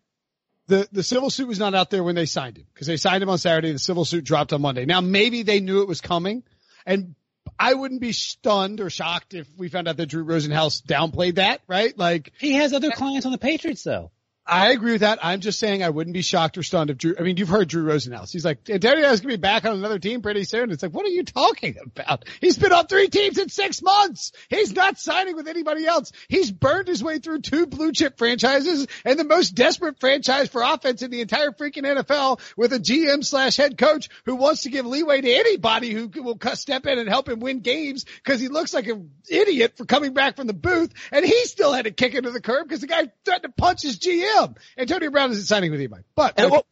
[0.68, 3.24] the the civil suit was not out there when they signed him because they signed
[3.24, 3.72] him on Saturday.
[3.72, 4.86] The civil suit dropped on Monday.
[4.86, 6.44] Now maybe they knew it was coming,
[6.86, 7.16] and
[7.60, 11.62] I wouldn't be stunned or shocked if we found out that Drew Rosenhaus downplayed that,
[11.68, 11.98] right?
[11.98, 14.12] Like he has other clients on the Patriots though.
[14.52, 15.20] I agree with that.
[15.22, 17.70] I'm just saying I wouldn't be shocked or stunned if Drew, I mean, you've heard
[17.70, 18.34] Drew Rosenhaus.
[18.34, 20.72] He's like, Antonio is to be back on another team pretty soon.
[20.72, 22.26] It's like, what are you talking about?
[22.42, 24.34] He's been on three teams in six months.
[24.50, 26.12] He's not signing with anybody else.
[26.28, 30.62] He's burned his way through two blue chip franchises and the most desperate franchise for
[30.62, 34.70] offense in the entire freaking NFL with a GM slash head coach who wants to
[34.70, 38.50] give leeway to anybody who will step in and help him win games because he
[38.50, 40.92] looks like an idiot for coming back from the booth.
[41.14, 43.84] And he still had to kick into the curb because the guy threatened to punch
[43.84, 44.56] his GM him.
[44.78, 46.04] Antonio Brown isn't signing with anybody.
[46.16, 46.66] But and, well,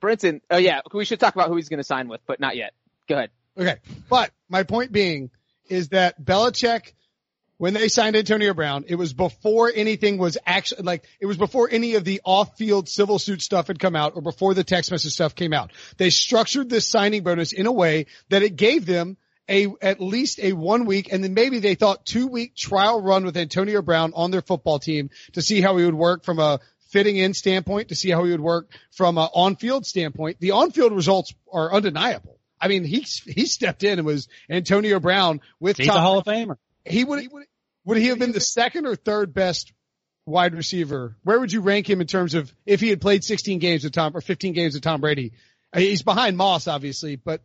[0.00, 2.56] Brinson, oh yeah, we should talk about who he's going to sign with, but not
[2.56, 2.74] yet.
[3.08, 3.30] Go ahead.
[3.56, 3.76] Okay,
[4.08, 5.30] but my point being
[5.68, 6.92] is that Belichick,
[7.56, 11.68] when they signed Antonio Brown, it was before anything was actually like it was before
[11.70, 15.12] any of the off-field civil suit stuff had come out, or before the text message
[15.12, 15.72] stuff came out.
[15.96, 19.16] They structured this signing bonus in a way that it gave them
[19.48, 23.24] a at least a one week and then maybe they thought two week trial run
[23.24, 26.60] with Antonio Brown on their football team to see how he would work from a
[26.94, 30.38] fitting in standpoint to see how he would work from an on-field standpoint.
[30.38, 32.38] The on-field results are undeniable.
[32.60, 36.24] I mean, he he stepped in and was Antonio Brown with He's a Hall of
[36.24, 36.56] Famer.
[36.84, 37.46] He would he would
[37.84, 39.72] would he have been the second or third best
[40.24, 41.16] wide receiver?
[41.24, 43.92] Where would you rank him in terms of if he had played 16 games with
[43.92, 45.32] Tom or 15 games with Tom Brady?
[45.72, 47.42] Uh, he's behind Moss, obviously, but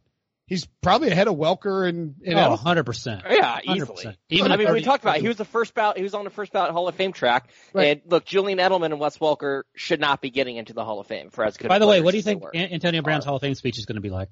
[0.50, 3.24] he's probably ahead of Welker and, and oh, 100%.
[3.30, 4.06] Yeah, easily.
[4.06, 4.16] 100%.
[4.30, 5.22] Even I mean, we talked about it.
[5.22, 7.50] he was the first ballot, he was on the first ballot Hall of Fame track.
[7.74, 8.00] Right.
[8.00, 11.08] And look, Julian Edelman and Wes Welker should not be getting into the Hall of
[11.08, 11.70] Fame for as good.
[11.70, 13.96] By the way, what do you think Antonio Brown's Hall of Fame speech is going
[13.96, 14.30] to be like?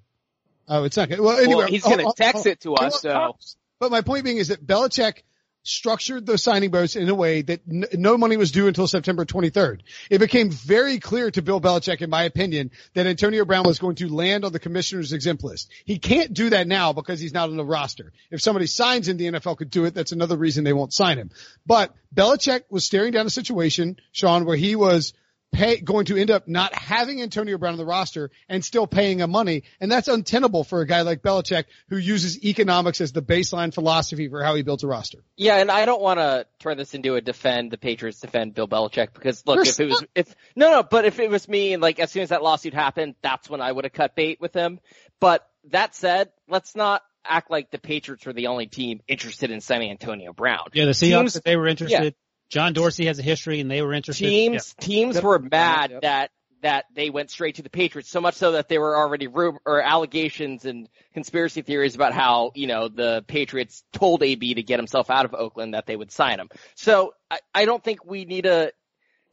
[0.67, 1.19] Oh, it's not good.
[1.19, 3.01] Well, anyway, well, he's going to text it to us.
[3.01, 3.37] So,
[3.79, 5.21] but my point being is that Belichick
[5.67, 9.25] structured the signing bonus in a way that n- no money was due until September
[9.25, 9.81] 23rd.
[10.09, 13.95] It became very clear to Bill Belichick, in my opinion, that Antonio Brown was going
[13.95, 15.69] to land on the commissioner's exempt list.
[15.85, 18.13] He can't do that now because he's not on the roster.
[18.31, 19.93] If somebody signs him, the NFL could do it.
[19.93, 21.31] That's another reason they won't sign him.
[21.65, 25.13] But Belichick was staring down a situation, Sean, where he was–
[25.51, 29.19] pay, going to end up not having Antonio Brown on the roster and still paying
[29.19, 29.63] him money.
[29.79, 34.27] And that's untenable for a guy like Belichick who uses economics as the baseline philosophy
[34.29, 35.19] for how he builds a roster.
[35.35, 38.67] Yeah, and I don't want to turn this into a defend the Patriots defend Bill
[38.67, 41.73] Belichick because look, You're if it was, if, no, no, but if it was me
[41.73, 44.39] and like as soon as that lawsuit happened, that's when I would have cut bait
[44.39, 44.79] with him.
[45.19, 49.61] But that said, let's not act like the Patriots were the only team interested in
[49.61, 50.65] signing Antonio Brown.
[50.73, 52.03] Yeah, the Seahawks, Teams, they were interested.
[52.03, 52.09] Yeah.
[52.49, 54.25] John Dorsey has a history, and they were interested.
[54.25, 54.85] Teams yeah.
[54.85, 56.01] teams were mad yep.
[56.01, 56.31] that
[56.61, 59.59] that they went straight to the Patriots, so much so that there were already room
[59.65, 64.79] or allegations and conspiracy theories about how you know the Patriots told AB to get
[64.79, 66.49] himself out of Oakland that they would sign him.
[66.75, 68.71] So I, I don't think we need a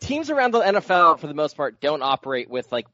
[0.00, 2.87] teams around the NFL for the most part don't operate with like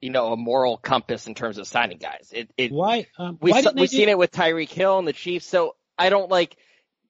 [0.00, 2.30] you know a moral compass in terms of signing guys.
[2.32, 5.46] It, it why um, we why we've seen it with Tyreek Hill and the Chiefs.
[5.46, 6.56] So I don't like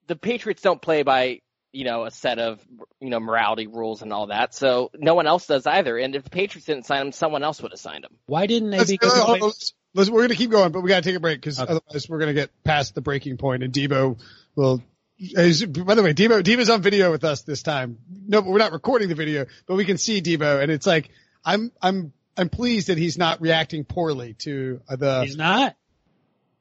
[0.06, 1.40] the Patriots don't play by
[1.74, 2.64] you know, a set of,
[3.00, 4.54] you know, morality rules and all that.
[4.54, 5.98] So no one else does either.
[5.98, 8.12] And if the Patriots didn't sign him, someone else would have signed him.
[8.26, 8.78] Why didn't they?
[8.78, 11.20] Let's, uh, let's, let's, we're going to keep going, but we got to take a
[11.20, 11.72] break because okay.
[11.72, 14.18] otherwise we're going to get past the breaking point and Debo
[14.54, 14.82] will
[15.16, 17.98] by the way, Debo, Debo's on video with us this time.
[18.26, 21.10] No, but we're not recording the video, but we can see Debo and it's like,
[21.44, 25.22] I'm, I'm, I'm pleased that he's not reacting poorly to the.
[25.22, 25.76] He's not.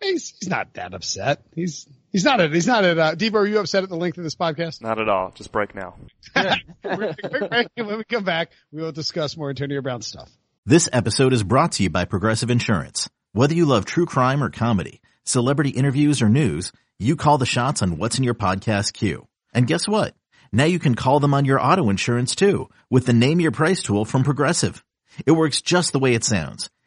[0.03, 1.41] He's, he's not that upset.
[1.55, 4.19] He's, He's not at, he's not at, uh, Debo, are you upset at the length
[4.19, 4.83] of this podcast?
[4.83, 5.31] Not at all.
[5.31, 5.95] Just break now.
[6.83, 7.15] quick
[7.49, 7.67] break.
[7.73, 10.29] When we come back, we will discuss more Antonio Brown stuff.
[10.63, 13.09] This episode is brought to you by Progressive Insurance.
[13.31, 17.81] Whether you love true crime or comedy, celebrity interviews or news, you call the shots
[17.81, 19.27] on what's in your podcast queue.
[19.51, 20.13] And guess what?
[20.51, 23.81] Now you can call them on your auto insurance too with the Name Your Price
[23.81, 24.85] tool from Progressive.
[25.25, 26.69] It works just the way it sounds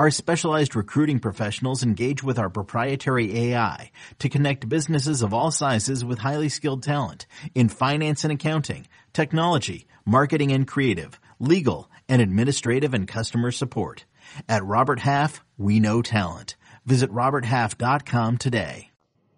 [0.00, 6.02] Our specialized recruiting professionals engage with our proprietary AI to connect businesses of all sizes
[6.02, 12.94] with highly skilled talent in finance and accounting, technology, marketing and creative, legal, and administrative
[12.94, 14.06] and customer support.
[14.48, 16.56] At Robert Half, we know talent.
[16.86, 18.92] Visit RobertHalf.com today.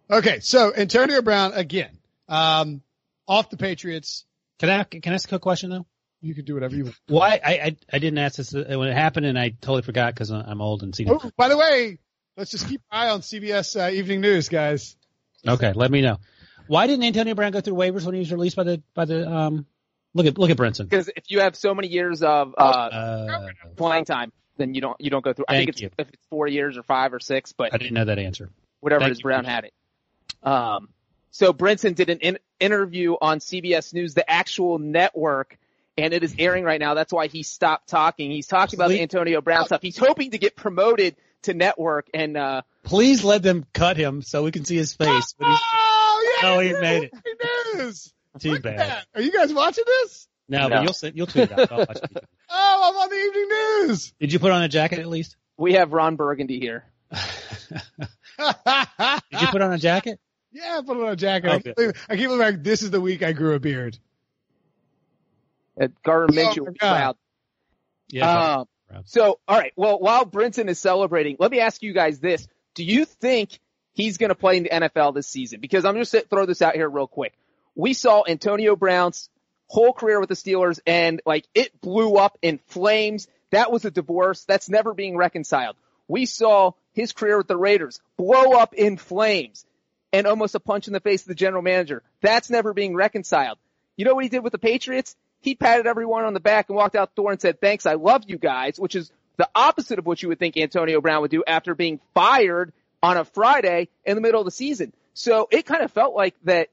[0.09, 1.99] Okay, so Antonio Brown again,
[2.29, 2.83] um,
[3.27, 4.27] off the Patriots.
[4.61, 5.87] Can I can I ask a quick question though?
[6.23, 6.97] You can do whatever you want.
[7.09, 10.15] Why I I, I didn't ask this uh, when it happened and I totally forgot
[10.15, 11.99] because I'm old and seen Oh, by the way,
[12.37, 14.97] let's just keep an eye on CBS uh, Evening News, guys.
[15.47, 16.19] Okay, let me know.
[16.69, 19.29] Why didn't Antonio Brown go through waivers when he was released by the by the
[19.29, 19.67] um?
[20.15, 20.89] Look at look at Brinson.
[20.89, 25.01] Because if you have so many years of uh, Uh, playing time, then you don't
[25.01, 25.47] you don't go through.
[25.49, 25.91] I Thank think it's you.
[25.99, 28.51] if it's four years or five or six, but I didn't know that answer.
[28.81, 29.23] whatever Thank it is, you.
[29.25, 29.73] Brown had it.
[30.43, 30.89] Um,
[31.31, 35.59] so Brinson did an in- interview on CBS News, the actual network,
[35.99, 36.95] and it is airing right now.
[36.95, 38.31] That's why he stopped talking.
[38.31, 39.83] He's talking about the Antonio Brown stuff.
[39.83, 44.43] He's hoping to get promoted to network, and uh, Please let them cut him so
[44.45, 45.35] we can see his face.
[45.39, 46.49] But he's Oh, yeah!
[46.51, 47.13] Oh, he made it.
[47.15, 48.13] Evening News.
[48.41, 48.79] too Look bad.
[48.79, 49.07] that.
[49.15, 50.29] Are you guys watching this?
[50.49, 50.69] No, No.
[50.71, 51.73] but you'll send, you'll tweet it out.
[51.73, 52.25] I'll watch it.
[52.55, 53.49] Oh, I'm on the Evening
[53.89, 54.13] News.
[54.21, 55.37] Did you put on a jacket at least?
[55.57, 56.85] we have Ron Burgundy here.
[58.39, 60.19] Did you put on a jacket?
[60.53, 61.51] yeah, I put on a jacket.
[61.51, 61.73] I Okay.
[61.77, 63.99] can't I can't believe I- this is the week I grew a beard.
[65.81, 66.97] Uh, Gardner Oh, Minshew my will be God.
[66.97, 67.17] proud.
[68.09, 68.57] Yeah.
[68.59, 68.67] Um,
[69.07, 69.73] so, all right.
[69.77, 73.59] Well, while Brinson is celebrating, let me ask you guys this: Do you think
[73.95, 75.61] he's going to play in the NFL this season?
[75.61, 77.33] Because I'm just going to throw this out here real quick.
[77.75, 79.31] We saw Antonio Brown's
[79.67, 83.29] whole career with the Steelers, and like it blew up in flames.
[83.51, 84.45] That was a divorce.
[84.45, 85.77] That's never being reconciled.
[86.09, 89.65] We saw his career with the Raiders blow up in flames
[90.13, 92.03] and almost a punch in the face of the general manager.
[92.21, 93.57] That's never being reconciled.
[93.97, 95.17] You know what he did with the Patriots?
[95.43, 97.95] He patted everyone on the back and walked out the door and said, thanks, I
[97.95, 101.31] love you guys, which is the opposite of what you would think Antonio Brown would
[101.31, 104.93] do after being fired on a Friday in the middle of the season.
[105.15, 106.69] So it kind of felt like that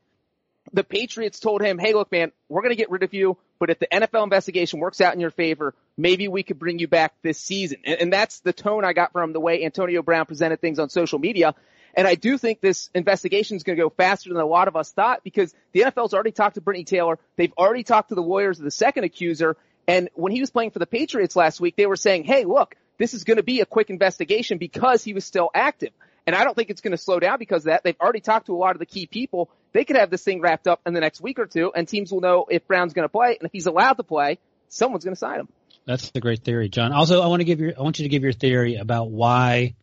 [0.72, 3.70] the Patriots told him, hey, look, man, we're going to get rid of you, but
[3.70, 7.14] if the NFL investigation works out in your favor, maybe we could bring you back
[7.24, 7.80] this season.
[7.86, 10.90] And, and that's the tone I got from the way Antonio Brown presented things on
[10.90, 11.56] social media.
[11.96, 14.76] And I do think this investigation is going to go faster than a lot of
[14.76, 17.20] us thought because the NFL's already talked to Brittany Taylor.
[17.36, 19.58] They've already talked to the lawyers of the second accuser.
[19.88, 22.76] And when he was playing for the Patriots last week, they were saying, hey, look,
[22.98, 25.92] this is going to be a quick investigation because he was still active.
[26.28, 27.84] And I don't think it's going to slow down because of that.
[27.84, 29.50] They've already talked to a lot of the key people.
[29.74, 32.12] They could have this thing wrapped up in the next week or two, and teams
[32.12, 33.38] will know if Brown's going to play.
[33.40, 35.48] And if he's allowed to play, someone's going to sign him.
[35.86, 36.92] That's a great theory, John.
[36.92, 39.74] Also, I want to give your I want you to give your theory about why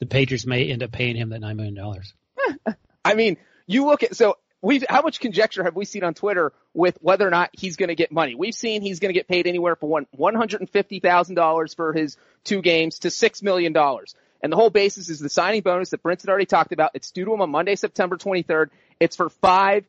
[0.00, 2.12] the Patriots may end up paying him that nine million dollars.
[3.04, 3.36] I mean,
[3.66, 7.26] you look at so we've how much conjecture have we seen on Twitter with whether
[7.26, 8.34] or not he's going to get money?
[8.34, 11.36] We've seen he's going to get paid anywhere from one one hundred and fifty thousand
[11.36, 14.14] dollars for his two games to six million dollars.
[14.42, 16.92] And the whole basis is the signing bonus that had already talked about.
[16.94, 18.70] It's due to him on Monday, September 23rd.
[18.98, 19.84] It's for five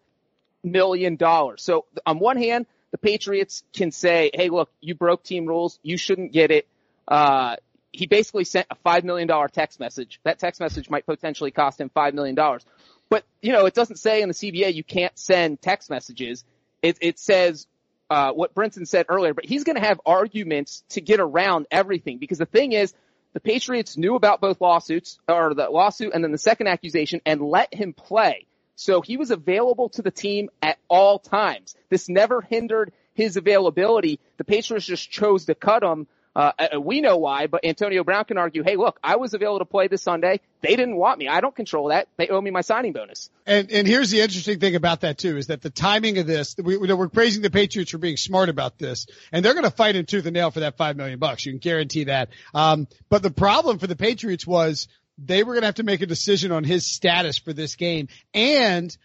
[0.61, 1.61] million dollars.
[1.63, 5.79] So on one hand, the Patriots can say, "Hey, look, you broke team rules.
[5.83, 6.67] You shouldn't get it."
[7.07, 7.55] Uh,
[7.91, 10.19] he basically sent a five million dollar text message.
[10.23, 12.65] That text message might potentially cost him five million dollars.
[13.09, 16.43] But you know, it doesn't say in the CBA you can't send text messages.
[16.81, 17.67] It, it says
[18.09, 19.33] uh, what Brinson said earlier.
[19.33, 22.93] But he's going to have arguments to get around everything because the thing is,
[23.33, 27.41] the Patriots knew about both lawsuits, or the lawsuit and then the second accusation, and
[27.41, 28.45] let him play.
[28.75, 31.75] So he was available to the team at all times.
[31.89, 34.19] This never hindered his availability.
[34.37, 36.07] The Patriots just chose to cut him.
[36.33, 39.59] Uh, uh, we know why, but Antonio Brown can argue, hey, look, I was available
[39.59, 40.39] to play this Sunday.
[40.61, 41.27] They didn't want me.
[41.27, 42.07] I don't control that.
[42.17, 43.29] They owe me my signing bonus.
[43.45, 46.55] And and here's the interesting thing about that too is that the timing of this
[46.57, 49.71] we, we- we're praising the Patriots for being smart about this, and they're going to
[49.71, 51.45] fight him tooth and nail for that five million bucks.
[51.45, 52.29] You can guarantee that.
[52.53, 56.01] Um, but the problem for the Patriots was they were going to have to make
[56.01, 58.95] a decision on his status for this game, and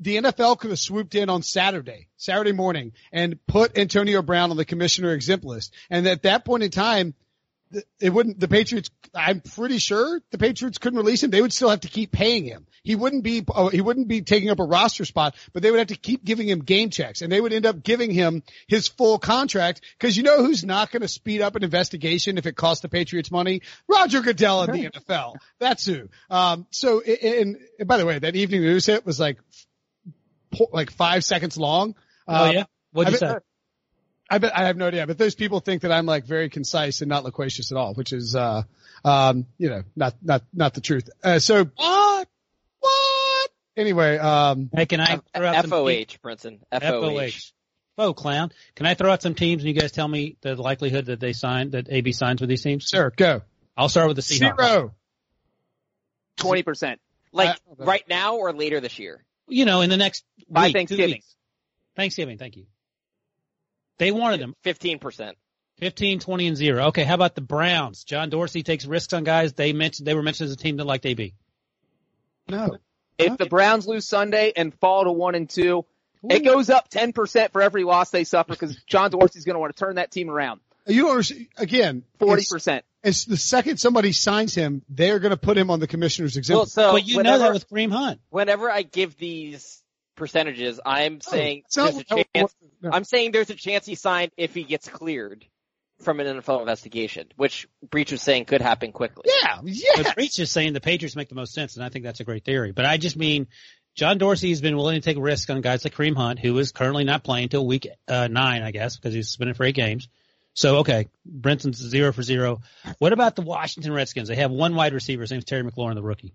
[0.00, 4.56] the NFL could have swooped in on Saturday, Saturday morning, and put Antonio Brown on
[4.56, 5.72] the commissioner exempt list.
[5.88, 7.14] And at that point in time,
[8.00, 11.30] it wouldn't, the Patriots, I'm pretty sure the Patriots couldn't release him.
[11.30, 12.66] They would still have to keep paying him.
[12.82, 15.78] He wouldn't be, uh, he wouldn't be taking up a roster spot, but they would
[15.78, 18.88] have to keep giving him game checks and they would end up giving him his
[18.88, 22.56] full contract because you know who's not going to speed up an investigation if it
[22.56, 23.62] costs the Patriots money?
[23.88, 25.36] Roger Goodell in the NFL.
[25.58, 26.08] That's who.
[26.30, 29.38] Um, so, and, and by the way, that evening news hit was like,
[30.52, 31.94] po- like five seconds long.
[32.28, 33.38] Oh Um, yeah, what'd you I say?
[34.38, 36.48] Bet- I bet I have no idea, but those people think that I'm like very
[36.48, 38.62] concise and not loquacious at all, which is, uh,
[39.04, 41.08] um, you know, not, not, not the truth.
[41.22, 42.28] Uh, so what?
[42.80, 43.50] What?
[43.76, 46.12] Anyway, um, Hey, can I throw out some teams?
[46.14, 46.58] FOH, Brinson.
[46.72, 47.30] FOH.
[47.30, 47.52] FOH.
[47.98, 48.52] Oh, clown.
[48.74, 51.32] Can I throw out some teams and you guys tell me the likelihood that they
[51.34, 52.86] sign, that AB signs with these teams?
[52.88, 53.42] sir, go.
[53.76, 54.56] I'll start with the Seahawks.
[54.66, 54.94] Zero.
[56.38, 56.96] 20%.
[57.32, 59.24] Like Uh, right now or later this year?
[59.48, 61.10] You know, in the next By week, two Thanksgiving.
[61.16, 61.36] weeks.
[61.96, 62.66] Thanksgiving, thank you.
[63.98, 64.54] They wanted him.
[64.62, 65.36] Fifteen percent.
[65.78, 66.84] 15, 20, and zero.
[66.88, 68.04] Okay, how about the Browns?
[68.04, 69.52] John Dorsey takes risks on guys.
[69.54, 71.34] They mentioned they were mentioned as a team that liked AB.
[72.48, 72.76] No.
[73.18, 75.84] If the Browns lose Sunday and fall to one and two,
[76.28, 79.74] it goes up 10% for every loss they suffer because John Dorsey's going to want
[79.74, 80.60] to turn that team around.
[80.86, 81.46] You don't understand.
[81.56, 82.84] Again, forty percent.
[83.02, 86.56] it's the second somebody signs him, they're going to put him on the commissioner's exempt.
[86.56, 88.20] Well, so but you whenever, know that with Kareem Hunt.
[88.30, 89.81] whenever I give these
[90.22, 92.54] percentages, I'm saying it's not- there's a chance.
[92.92, 95.44] I'm saying there's a chance he signed if he gets cleared
[96.00, 99.24] from an NFL investigation, which Breech was saying could happen quickly.
[99.42, 100.02] yeah, yeah.
[100.02, 102.24] But Breech is saying the Patriots make the most sense, and I think that's a
[102.24, 102.70] great theory.
[102.70, 103.48] But I just mean
[103.96, 106.70] John Dorsey has been willing to take risks on guys like Kareem Hunt, who is
[106.70, 110.08] currently not playing until week uh, nine, I guess, because he's suspended for eight games.
[110.54, 112.60] So okay, Brinson's zero for zero.
[112.98, 114.28] What about the Washington Redskins?
[114.28, 115.22] They have one wide receiver.
[115.22, 116.34] His name's Terry McLaurin, the rookie.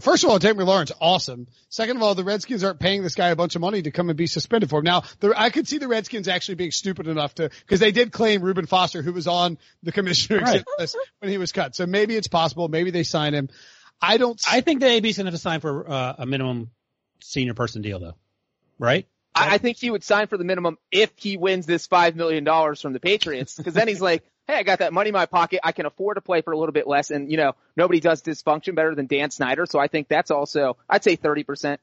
[0.00, 1.48] First of all, Terry McLaurin, awesome.
[1.68, 4.08] Second of all, the Redskins aren't paying this guy a bunch of money to come
[4.08, 4.84] and be suspended for him.
[4.84, 8.12] Now, the, I could see the Redskins actually being stupid enough to, because they did
[8.12, 10.64] claim Reuben Foster, who was on the commissioner Right.
[10.78, 11.74] list when he was cut.
[11.74, 12.68] So maybe it's possible.
[12.68, 13.48] Maybe they sign him.
[14.00, 14.40] I don't.
[14.48, 16.70] I think the AB's going to have to sign for uh, a minimum
[17.20, 18.14] senior person deal, though,
[18.78, 19.08] right?
[19.34, 22.44] I, I think he would sign for the minimum if he wins this five million
[22.44, 25.26] dollars from the Patriots, because then he's like, "Hey, I got that money in my
[25.26, 25.60] pocket.
[25.64, 28.22] I can afford to play for a little bit less." And you know, nobody does
[28.22, 31.80] dysfunction better than Dan Snyder, so I think that's also, I'd say thirty percent.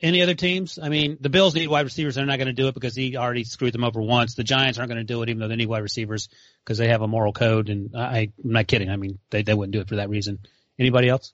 [0.00, 0.78] Any other teams?
[0.80, 2.14] I mean, the Bills need wide receivers.
[2.14, 4.34] They're not going to do it because he already screwed them over once.
[4.36, 6.28] The Giants aren't going to do it even though they need wide receivers
[6.64, 7.68] because they have a moral code.
[7.68, 8.90] And I, I'm not kidding.
[8.90, 10.38] I mean, they, they wouldn't do it for that reason.
[10.78, 11.32] Anybody else?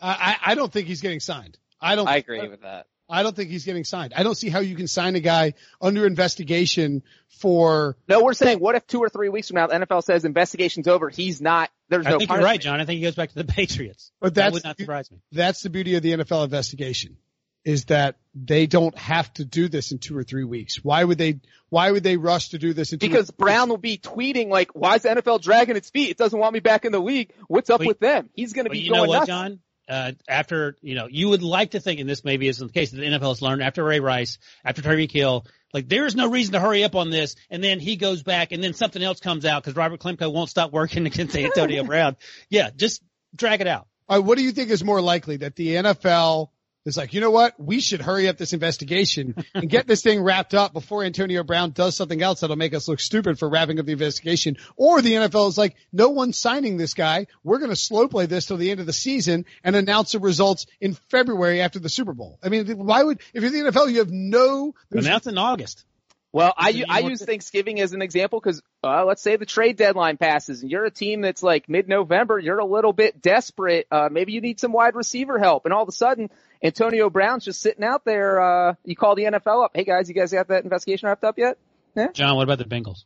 [0.00, 1.58] I, I don't think he's getting signed.
[1.80, 2.06] I don't.
[2.06, 2.86] I agree with that.
[3.08, 4.12] I don't think he's getting signed.
[4.14, 7.96] I don't see how you can sign a guy under investigation for.
[8.08, 10.88] No, we're saying, what if two or three weeks from now the NFL says investigation's
[10.88, 11.08] over?
[11.08, 11.70] He's not.
[11.88, 12.18] There's I no.
[12.18, 12.60] think you're right.
[12.60, 12.80] John.
[12.80, 14.12] I think he goes back to the Patriots.
[14.20, 15.18] But that would not surprise me.
[15.32, 17.16] that's the beauty of the NFL investigation
[17.64, 20.82] is that they don't have to do this in two or three weeks.
[20.82, 21.40] Why would they?
[21.70, 23.98] Why would they rush to do this in two or Because three Brown will be
[23.98, 26.10] tweeting like, "Why is the NFL dragging its feet?
[26.10, 27.32] It doesn't want me back in the league.
[27.46, 29.26] What's up But- with them?" He's going to But be you going know what, nuts.
[29.26, 29.60] John?
[29.88, 32.90] Uh, after, you know, you would like to think, and this maybe isn't the case,
[32.90, 36.28] that the NFL has learned after Ray Rice, after Tyreek Hill, like there is no
[36.28, 39.20] reason to hurry up on this, and then he goes back, and then something else
[39.20, 42.16] comes out because Robert Klemko won't stop working against Antonio Brown.
[42.50, 43.02] Yeah, just
[43.34, 43.86] drag it out.
[44.08, 46.48] All right, what do you think is more likely that the NFL
[46.84, 47.58] is like, you know what?
[47.58, 51.70] We should hurry up this investigation and get this thing wrapped up before Antonio Brown
[51.70, 54.56] does something else that'll make us look stupid for wrapping up the investigation.
[54.76, 57.26] Or the NFL is like, no one's signing this guy.
[57.44, 60.18] We're going to slow play this till the end of the season and announce the
[60.18, 62.38] results in February after the Super Bowl.
[62.42, 65.84] I mean, why would, if you're the NFL, you have no, there's Announce in August.
[66.30, 70.18] Well, I, I use Thanksgiving as an example because uh, let's say the trade deadline
[70.18, 73.86] passes and you're a team that's like mid-November, you're a little bit desperate.
[73.90, 76.28] Uh, maybe you need some wide receiver help, and all of a sudden
[76.62, 78.40] Antonio Brown's just sitting out there.
[78.40, 81.38] Uh, you call the NFL up, hey guys, you guys got that investigation wrapped up
[81.38, 81.58] yet?
[81.94, 82.08] Yeah?
[82.12, 83.04] John, what about the Bengals?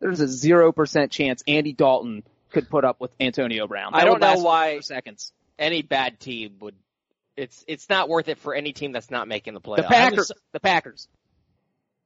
[0.00, 3.94] There's a zero percent chance Andy Dalton could put up with Antonio Brown.
[3.94, 5.32] I don't know why- four seconds.
[5.58, 6.74] Any bad team would.
[7.34, 9.76] It's it's not worth it for any team that's not making the playoffs.
[9.76, 11.08] The Packers, the Packers.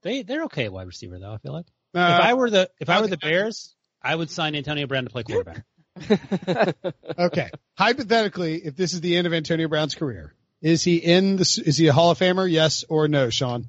[0.03, 1.33] They they're okay at wide receiver though.
[1.33, 4.31] I feel like uh, if I were the if I were the Bears, I would
[4.31, 5.65] sign Antonio Brown to play quarterback.
[7.19, 7.51] okay.
[7.77, 11.77] Hypothetically, if this is the end of Antonio Brown's career, is he in the, is
[11.77, 12.51] he a Hall of Famer?
[12.51, 13.67] Yes or no, Sean?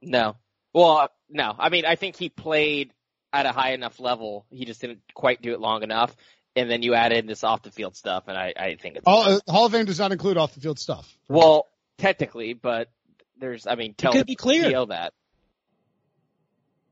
[0.00, 0.36] No.
[0.72, 1.54] Well, no.
[1.58, 2.92] I mean, I think he played
[3.32, 4.46] at a high enough level.
[4.50, 6.14] He just didn't quite do it long enough.
[6.56, 9.04] And then you add in this off the field stuff, and I, I think it's
[9.06, 11.08] All, uh, Hall of Fame does not include off the field stuff.
[11.28, 12.90] well, technically, but
[13.38, 14.72] there's, I mean, tell could be cleared.
[14.72, 15.12] TL that.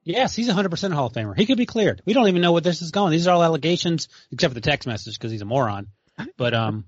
[0.04, 1.36] Yes, he's a 100% Hall of Famer.
[1.36, 2.02] He could be cleared.
[2.06, 3.10] We don't even know what this is going.
[3.10, 5.88] These are all allegations, except for the text message because he's a moron.
[6.36, 6.84] But um,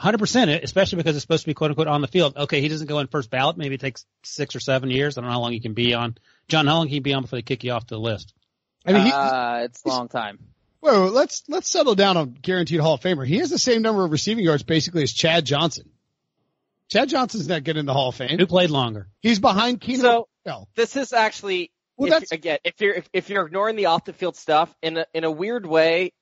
[0.00, 2.36] 100%, especially because it's supposed to be quote unquote on the field.
[2.36, 3.56] Okay, he doesn't go in first ballot.
[3.56, 5.16] Maybe it takes six or seven years.
[5.16, 6.16] I don't know how long he can be on.
[6.48, 8.34] John, how long can he be on before they kick you off the list?
[8.84, 10.38] I mean, he, uh, it's a long time.
[10.80, 13.26] whoa, let's let's settle down on guaranteed Hall of Famer.
[13.26, 15.88] He has the same number of receiving yards basically as Chad Johnson.
[16.90, 18.38] Chad Johnson's not getting in the Hall of Fame.
[18.38, 19.08] Who played longer?
[19.20, 20.02] He's behind Keenan.
[20.02, 20.68] So- Bell.
[20.74, 24.04] This is actually, Well, if, that's- again, if you're, if, if you're ignoring the off
[24.04, 26.12] the field stuff in a, in a weird way,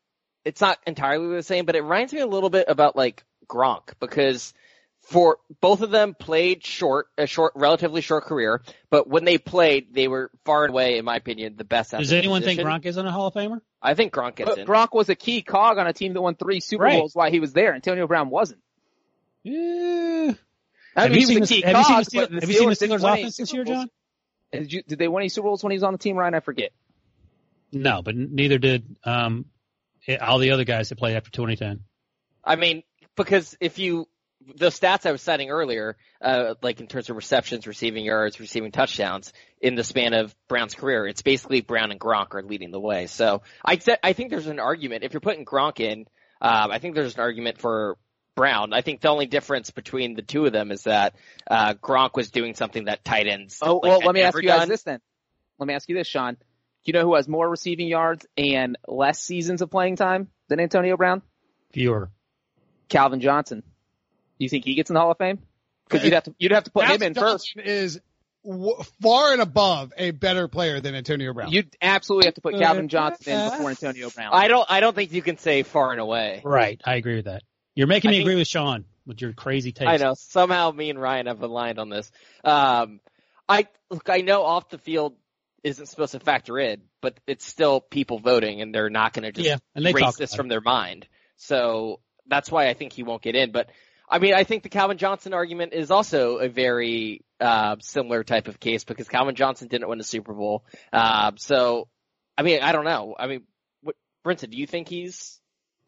[0.45, 3.95] it's not entirely the same, but it reminds me a little bit about like Gronk
[4.01, 4.55] because
[5.01, 9.93] for both of them played short, a short, relatively short career, but when they played,
[9.93, 11.91] they were far and away, in my opinion, the best.
[11.91, 12.61] Does the anyone think.
[12.61, 13.61] Gronk isn't a Hall of Famer?
[13.83, 14.67] I think Gronk gets But in.
[14.67, 16.99] Gronk was a key cog on a team that won three Super Right.
[17.01, 17.75] Bowls while he was there.
[17.75, 18.61] Antonio Brown wasn't.
[19.43, 20.33] Yeah.
[20.95, 22.27] I Have mean, you he seen was the- a key have you seen the Steel-
[22.29, 23.91] but have you seen the Steelers Steelers offense this year, John?
[24.53, 26.35] Did, you, did they win any Super Bowls when he was on the team, Ryan?
[26.35, 26.71] I forget.
[27.73, 29.47] No, but neither did um,
[30.21, 31.81] all the other guys that played after 2010.
[32.45, 32.83] I mean,
[33.17, 34.09] because if you
[34.57, 38.73] the stats I was citing earlier, uh, like in terms of receptions, receiving yards, receiving
[38.73, 42.81] touchdowns in the span of Brown's career, it's basically Brown and Gronk are leading the
[42.81, 43.07] way.
[43.07, 46.07] So I I think there's an argument if you're putting Gronk in.
[46.41, 47.97] Um, I think there's an argument for
[48.35, 48.73] Brown.
[48.73, 51.15] I think the only difference between the two of them is that
[51.49, 53.59] uh, Gronk was doing something that tight ends.
[53.63, 54.69] Oh like, well, let me ask you guys done.
[54.69, 55.01] this then.
[55.59, 56.35] Let me ask you this, Sean.
[56.35, 56.39] Do
[56.87, 60.97] you know who has more receiving yards and less seasons of playing time than Antonio
[60.97, 61.23] Brown?
[61.73, 62.11] Fewer.
[62.93, 63.61] Calvin Johnson.
[63.63, 65.39] Do you think he gets in the Hall of Fame?
[65.89, 67.53] Because you'd have to you'd have to put him in first.
[67.55, 68.01] Johnson is
[68.45, 71.51] w- far and above a better player than Antonio Brown.
[71.51, 74.31] You'd absolutely have to put Uh, Calvin Johnson in before Antonio Brown.
[74.33, 74.67] I don't.
[74.71, 76.41] I don't think you can say far and away.
[76.45, 76.81] Right.
[76.85, 77.43] I agree with that.
[77.75, 79.89] You're making I me think- agree with Sean with your crazy takes.
[79.91, 80.15] I know.
[80.15, 82.11] Somehow me and Ryan have aligned on this.
[82.45, 83.01] Um,
[83.49, 84.09] I look.
[84.09, 85.15] I know off the field
[85.63, 89.33] isn't supposed to factor in, but it's still people voting, and they're not going to
[89.33, 91.07] just Yeah, erase this about from their mind.
[91.37, 93.53] So that's why I think he won't get in.
[93.53, 93.71] But
[94.09, 98.49] I mean, I think the Calvin Johnson argument is also a very uh, similar type
[98.49, 100.65] of case because Calvin Johnson didn't win a Super Bowl.
[100.93, 101.89] Um, so
[102.37, 103.15] I mean, I don't know.
[103.19, 103.43] I mean,
[103.83, 105.41] what, Brinson, do you think he's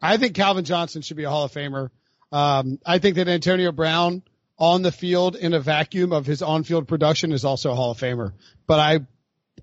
[0.05, 1.89] I think Calvin Johnson should be a Hall of Famer.
[2.31, 4.23] Um, I think that Antonio Brown
[4.59, 7.99] on the field in a vacuum of his on-field production is also a Hall of
[7.99, 8.33] Famer.
[8.67, 9.01] But I,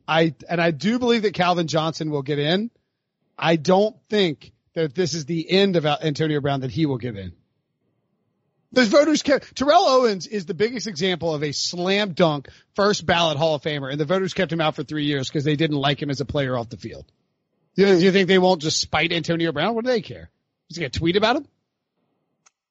[0.08, 2.72] I, and I do believe that Calvin Johnson will get in.
[3.38, 7.18] I don't think that this is the end of Antonio Brown that he will give
[7.18, 7.34] in.
[8.74, 13.38] Those voters kept, Terrell Owens is the biggest example of a slam dunk first ballot
[13.38, 15.76] Hall of Famer and the voters kept him out for three years because they didn't
[15.76, 17.06] like him as a player off the field.
[17.76, 19.76] You, you think they won't just spite Antonio Brown?
[19.76, 20.30] What do they care?
[20.70, 21.48] Is he going to tweet about him?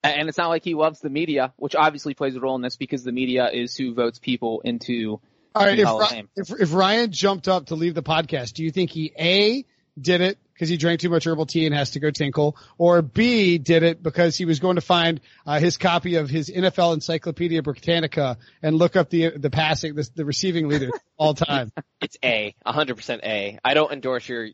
[0.03, 2.77] and it's not like he loves the media, which obviously plays a role in this
[2.77, 5.21] because the media is who votes people into
[5.55, 5.77] All right.
[5.77, 6.29] the If, Hall of Fame.
[6.37, 9.67] if, if Ryan jumped up to leave the podcast, do you think he A,
[9.99, 13.01] did it because he drank too much herbal tea and has to go tinkle, or
[13.01, 16.95] B, did it because he was going to find uh, his copy of his NFL
[16.95, 21.73] Encyclopedia Britannica and look up the the passing, the, the receiving leader all time?
[22.03, 23.59] It's A, 100% A.
[23.63, 24.49] I don't endorse your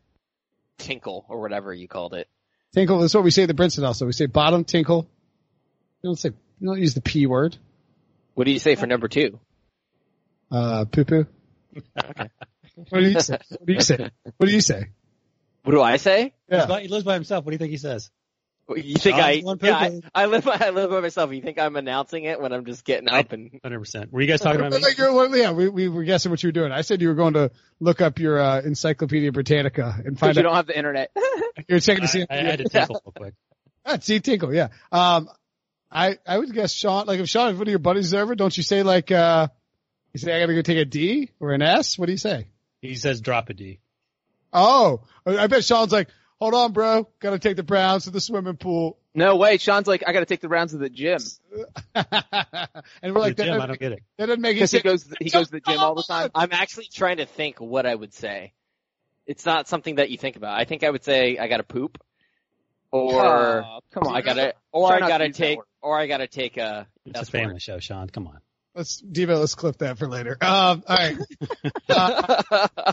[0.78, 2.28] tinkle or whatever you called it.
[2.74, 3.00] Tinkle.
[3.00, 4.04] That's what we say at the Brinson also.
[4.04, 5.08] We say bottom tinkle.
[6.02, 6.30] We don't say,
[6.60, 7.56] we don't use the P word.
[8.34, 9.38] What do you say for number two?
[10.50, 11.26] Uh, poo poo.
[11.96, 12.28] Okay.
[12.90, 13.38] What do you say?
[13.48, 14.10] What do you say?
[14.36, 14.88] What do you say?
[15.66, 16.32] What do I say?
[16.48, 16.78] Yeah.
[16.78, 17.44] He lives by himself.
[17.44, 18.12] What do you think he says?
[18.68, 20.00] You think I, yeah, I.
[20.14, 21.32] I live by, I live by myself.
[21.32, 24.12] You think I'm announcing it when I'm just getting up and, 100%.
[24.12, 24.78] Were you guys talking about me?
[24.82, 26.70] Like, well, yeah, we, we were guessing what you were doing.
[26.70, 27.50] I said you were going to
[27.80, 31.10] look up your uh, Encyclopedia Britannica and because find you don't have the internet.
[31.68, 32.24] You're checking to see.
[32.30, 33.34] I, I had to tinkle real quick.
[33.84, 34.68] Ah, see Tinkle, yeah.
[34.92, 35.28] Um,
[35.90, 37.06] I I would guess Sean.
[37.06, 39.48] Like if Sean, if one of your buddies is over, don't you say like uh,
[40.12, 41.98] you say I got to go take a D or an S?
[41.98, 42.48] What do you say?
[42.80, 43.80] He says drop a D.
[44.52, 48.20] Oh, I bet Sean's like, hold on, bro, got to take the Browns to the
[48.20, 48.98] swimming pool.
[49.14, 49.56] no way.
[49.58, 51.18] Sean's like, I got to take the rounds to the gym
[51.94, 54.02] and we're like, The that, gym, I doesn't, don't get it.
[54.18, 55.04] that doesn't make any because he sense.
[55.04, 56.30] goes he goes to the gym all the time.
[56.34, 58.52] I'm actually trying to think what I would say.
[59.26, 60.58] It's not something that you think about.
[60.58, 61.98] I think I would say I gotta poop
[62.92, 66.86] or Oh, come on, I gotta, or I gotta take, or I gotta take a,
[67.04, 67.62] It's a S family word.
[67.62, 68.08] show, Sean.
[68.08, 68.38] Come on.
[68.74, 70.36] Let's Debo, let's clip that for later.
[70.40, 71.16] Um, all right.
[71.88, 72.92] Uh,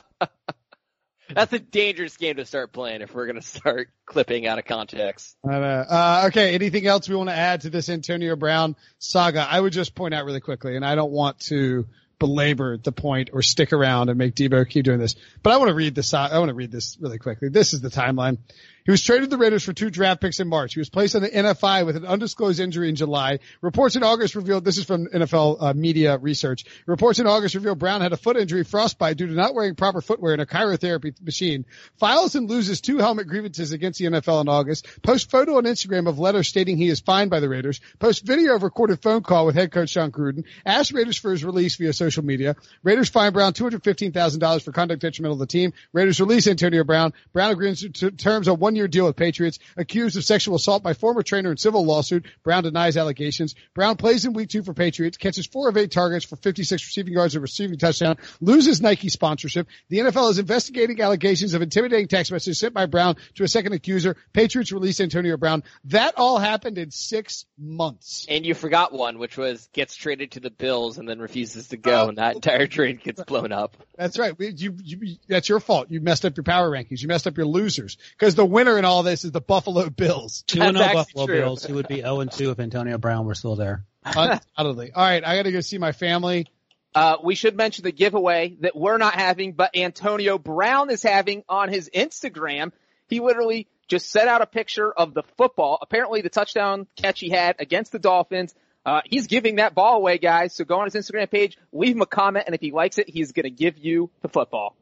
[1.29, 5.37] That's a dangerous game to start playing if we're gonna start clipping out of context.
[5.47, 6.53] Uh, okay.
[6.53, 9.47] Anything else we want to add to this Antonio Brown saga?
[9.49, 11.87] I would just point out really quickly, and I don't want to
[12.19, 15.69] belabor the point or stick around and make Debo keep doing this, but I want
[15.69, 16.13] to read this.
[16.13, 17.49] I want to read this really quickly.
[17.49, 18.37] This is the timeline.
[18.85, 20.73] He was traded to the Raiders for two draft picks in March.
[20.73, 23.39] He was placed on the NFI with an undisclosed injury in July.
[23.61, 26.65] Reports in August revealed, this is from NFL uh, media research.
[26.85, 30.01] Reports in August revealed Brown had a foot injury, frostbite, due to not wearing proper
[30.01, 31.65] footwear in a cryotherapy machine.
[31.97, 34.87] Files and loses two helmet grievances against the NFL in August.
[35.01, 37.79] Post photo on Instagram of letter stating he is fined by the Raiders.
[37.99, 40.43] Post video of recorded phone call with head coach Jon Gruden.
[40.65, 42.57] Asked Raiders for his release via social media.
[42.83, 45.71] Raiders fine Brown $215,000 for conduct detrimental to the team.
[45.93, 47.13] Raiders release Antonio Brown.
[47.31, 49.59] Brown agrees to terms of one year deal with Patriots.
[49.77, 52.25] Accused of sexual assault by former trainer in civil lawsuit.
[52.43, 53.55] Brown denies allegations.
[53.73, 55.17] Brown plays in week two for Patriots.
[55.17, 58.17] Catches four of eight targets for 56 receiving yards and receiving touchdown.
[58.41, 59.67] Loses Nike sponsorship.
[59.89, 63.73] The NFL is investigating allegations of intimidating text messages sent by Brown to a second
[63.73, 64.17] accuser.
[64.33, 65.63] Patriots release Antonio Brown.
[65.85, 68.25] That all happened in six months.
[68.29, 71.77] And you forgot one, which was gets traded to the Bills and then refuses to
[71.77, 73.77] go, and that entire trade gets blown up.
[73.97, 74.35] That's right.
[74.39, 75.87] You, you, that's your fault.
[75.89, 77.01] You messed up your power rankings.
[77.01, 77.97] You messed up your losers.
[78.17, 80.43] Because the winner in all this is the Buffalo Bills.
[80.47, 81.35] Two and That's zero Buffalo true.
[81.37, 81.65] Bills.
[81.65, 83.83] Who would be zero and two if Antonio Brown were still there?
[84.05, 84.91] Undoubtedly.
[84.93, 86.47] All right, I got to go see my family.
[86.95, 91.43] Uh, we should mention the giveaway that we're not having, but Antonio Brown is having
[91.49, 92.71] on his Instagram.
[93.07, 95.79] He literally just set out a picture of the football.
[95.81, 98.53] Apparently the touchdown catch he had against the Dolphins.
[98.85, 100.53] Uh, he's giving that ball away, guys.
[100.55, 103.09] So go on his Instagram page, leave him a comment, and if he likes it,
[103.09, 104.75] he's going to give you the football.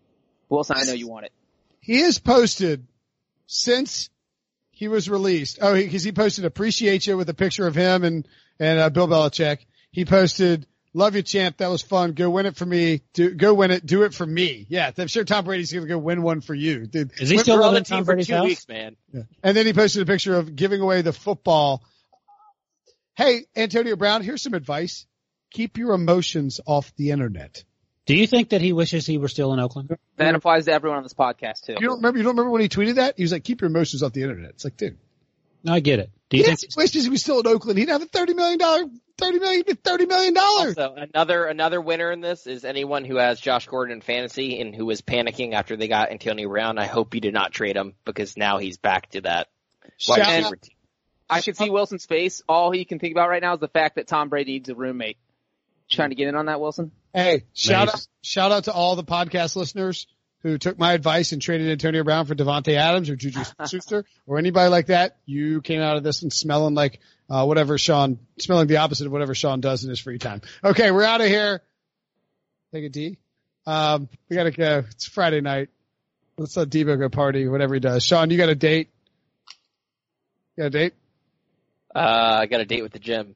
[0.49, 1.31] Wilson, I know you want it.
[1.79, 2.85] He has posted
[3.51, 4.09] since
[4.69, 5.59] he was released.
[5.61, 8.27] Oh, because he, he, posted appreciate you with a picture of him and
[8.59, 9.59] and uh, Bill Belichick.
[9.91, 11.57] He posted love you, champ.
[11.57, 12.13] That was fun.
[12.13, 13.01] Go win it for me.
[13.13, 13.85] Do, go win it.
[13.85, 14.65] Do it for me.
[14.69, 16.87] Yeah, I'm sure Tom Brady's going to go win one for you.
[16.87, 18.45] Dude, Is he still on the team for two house?
[18.45, 18.95] weeks, man?
[19.13, 19.23] Yeah.
[19.43, 21.83] And then he posted a picture of giving away the football.
[23.15, 25.05] Hey, Antonio Brown, here's some advice.
[25.51, 27.65] Keep your emotions off the internet.
[28.05, 29.95] Do you think that he wishes he were still in Oakland?
[30.17, 31.73] That applies to everyone on this podcast too.
[31.73, 32.17] You don't remember?
[32.17, 33.15] You don't remember when he tweeted that?
[33.17, 34.97] He was like, "Keep your emotions off the internet." It's like, dude.
[35.63, 36.09] No, I get it.
[36.29, 37.77] Do you he think he wishes he was still in Oakland?
[37.77, 38.85] He'd have a thirty million dollar,
[39.17, 40.77] thirty million, thirty million dollars.
[40.77, 44.73] Also, another another winner in this is anyone who has Josh Gordon in fantasy and
[44.73, 46.79] who was panicking after they got Antonio Brown.
[46.79, 49.49] I hope you did not trade him because now he's back to that.
[51.29, 52.41] I can see Wilson's face.
[52.49, 54.75] All he can think about right now is the fact that Tom Brady needs a
[54.75, 55.17] roommate.
[55.91, 56.91] Trying to get in on that, Wilson?
[57.13, 57.95] Hey, shout nice.
[57.95, 60.07] out, shout out to all the podcast listeners
[60.43, 64.39] who took my advice and traded Antonio Brown for Davante Adams or Juju Schuster or
[64.39, 65.17] anybody like that.
[65.25, 69.11] You came out of this and smelling like, uh, whatever Sean, smelling the opposite of
[69.11, 70.41] whatever Sean does in his free time.
[70.63, 71.61] Okay, we're out of here.
[72.73, 73.17] Take a D.
[73.67, 74.83] Um, we gotta go.
[74.89, 75.69] It's Friday night.
[76.37, 78.03] Let's let Debo go party, whatever he does.
[78.03, 78.89] Sean, you got a date?
[80.55, 80.93] You got a date?
[81.93, 83.35] Uh, I got a date with the gym.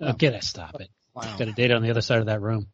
[0.00, 0.42] Oh, get it.
[0.42, 0.88] Stop it.
[1.22, 1.36] Wow.
[1.38, 2.66] Got a date on the other side of that room.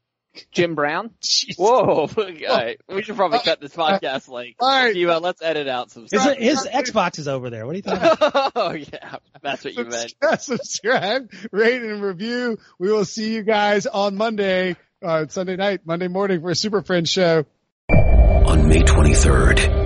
[0.53, 1.11] Jim Brown.
[1.57, 2.79] Whoa, right.
[2.89, 4.57] we should probably cut this podcast like.
[4.61, 6.07] All right, Steve, let's edit out some.
[6.09, 6.37] Stuff.
[6.37, 7.67] His, his Xbox is over there.
[7.67, 8.01] What do you think?
[8.55, 10.15] oh yeah, that's what you meant.
[10.41, 12.59] Subscribe, rate, and review.
[12.79, 16.83] We will see you guys on Monday, uh, Sunday night, Monday morning for a Super
[16.83, 17.47] Friends show.
[17.89, 19.86] On May 23rd.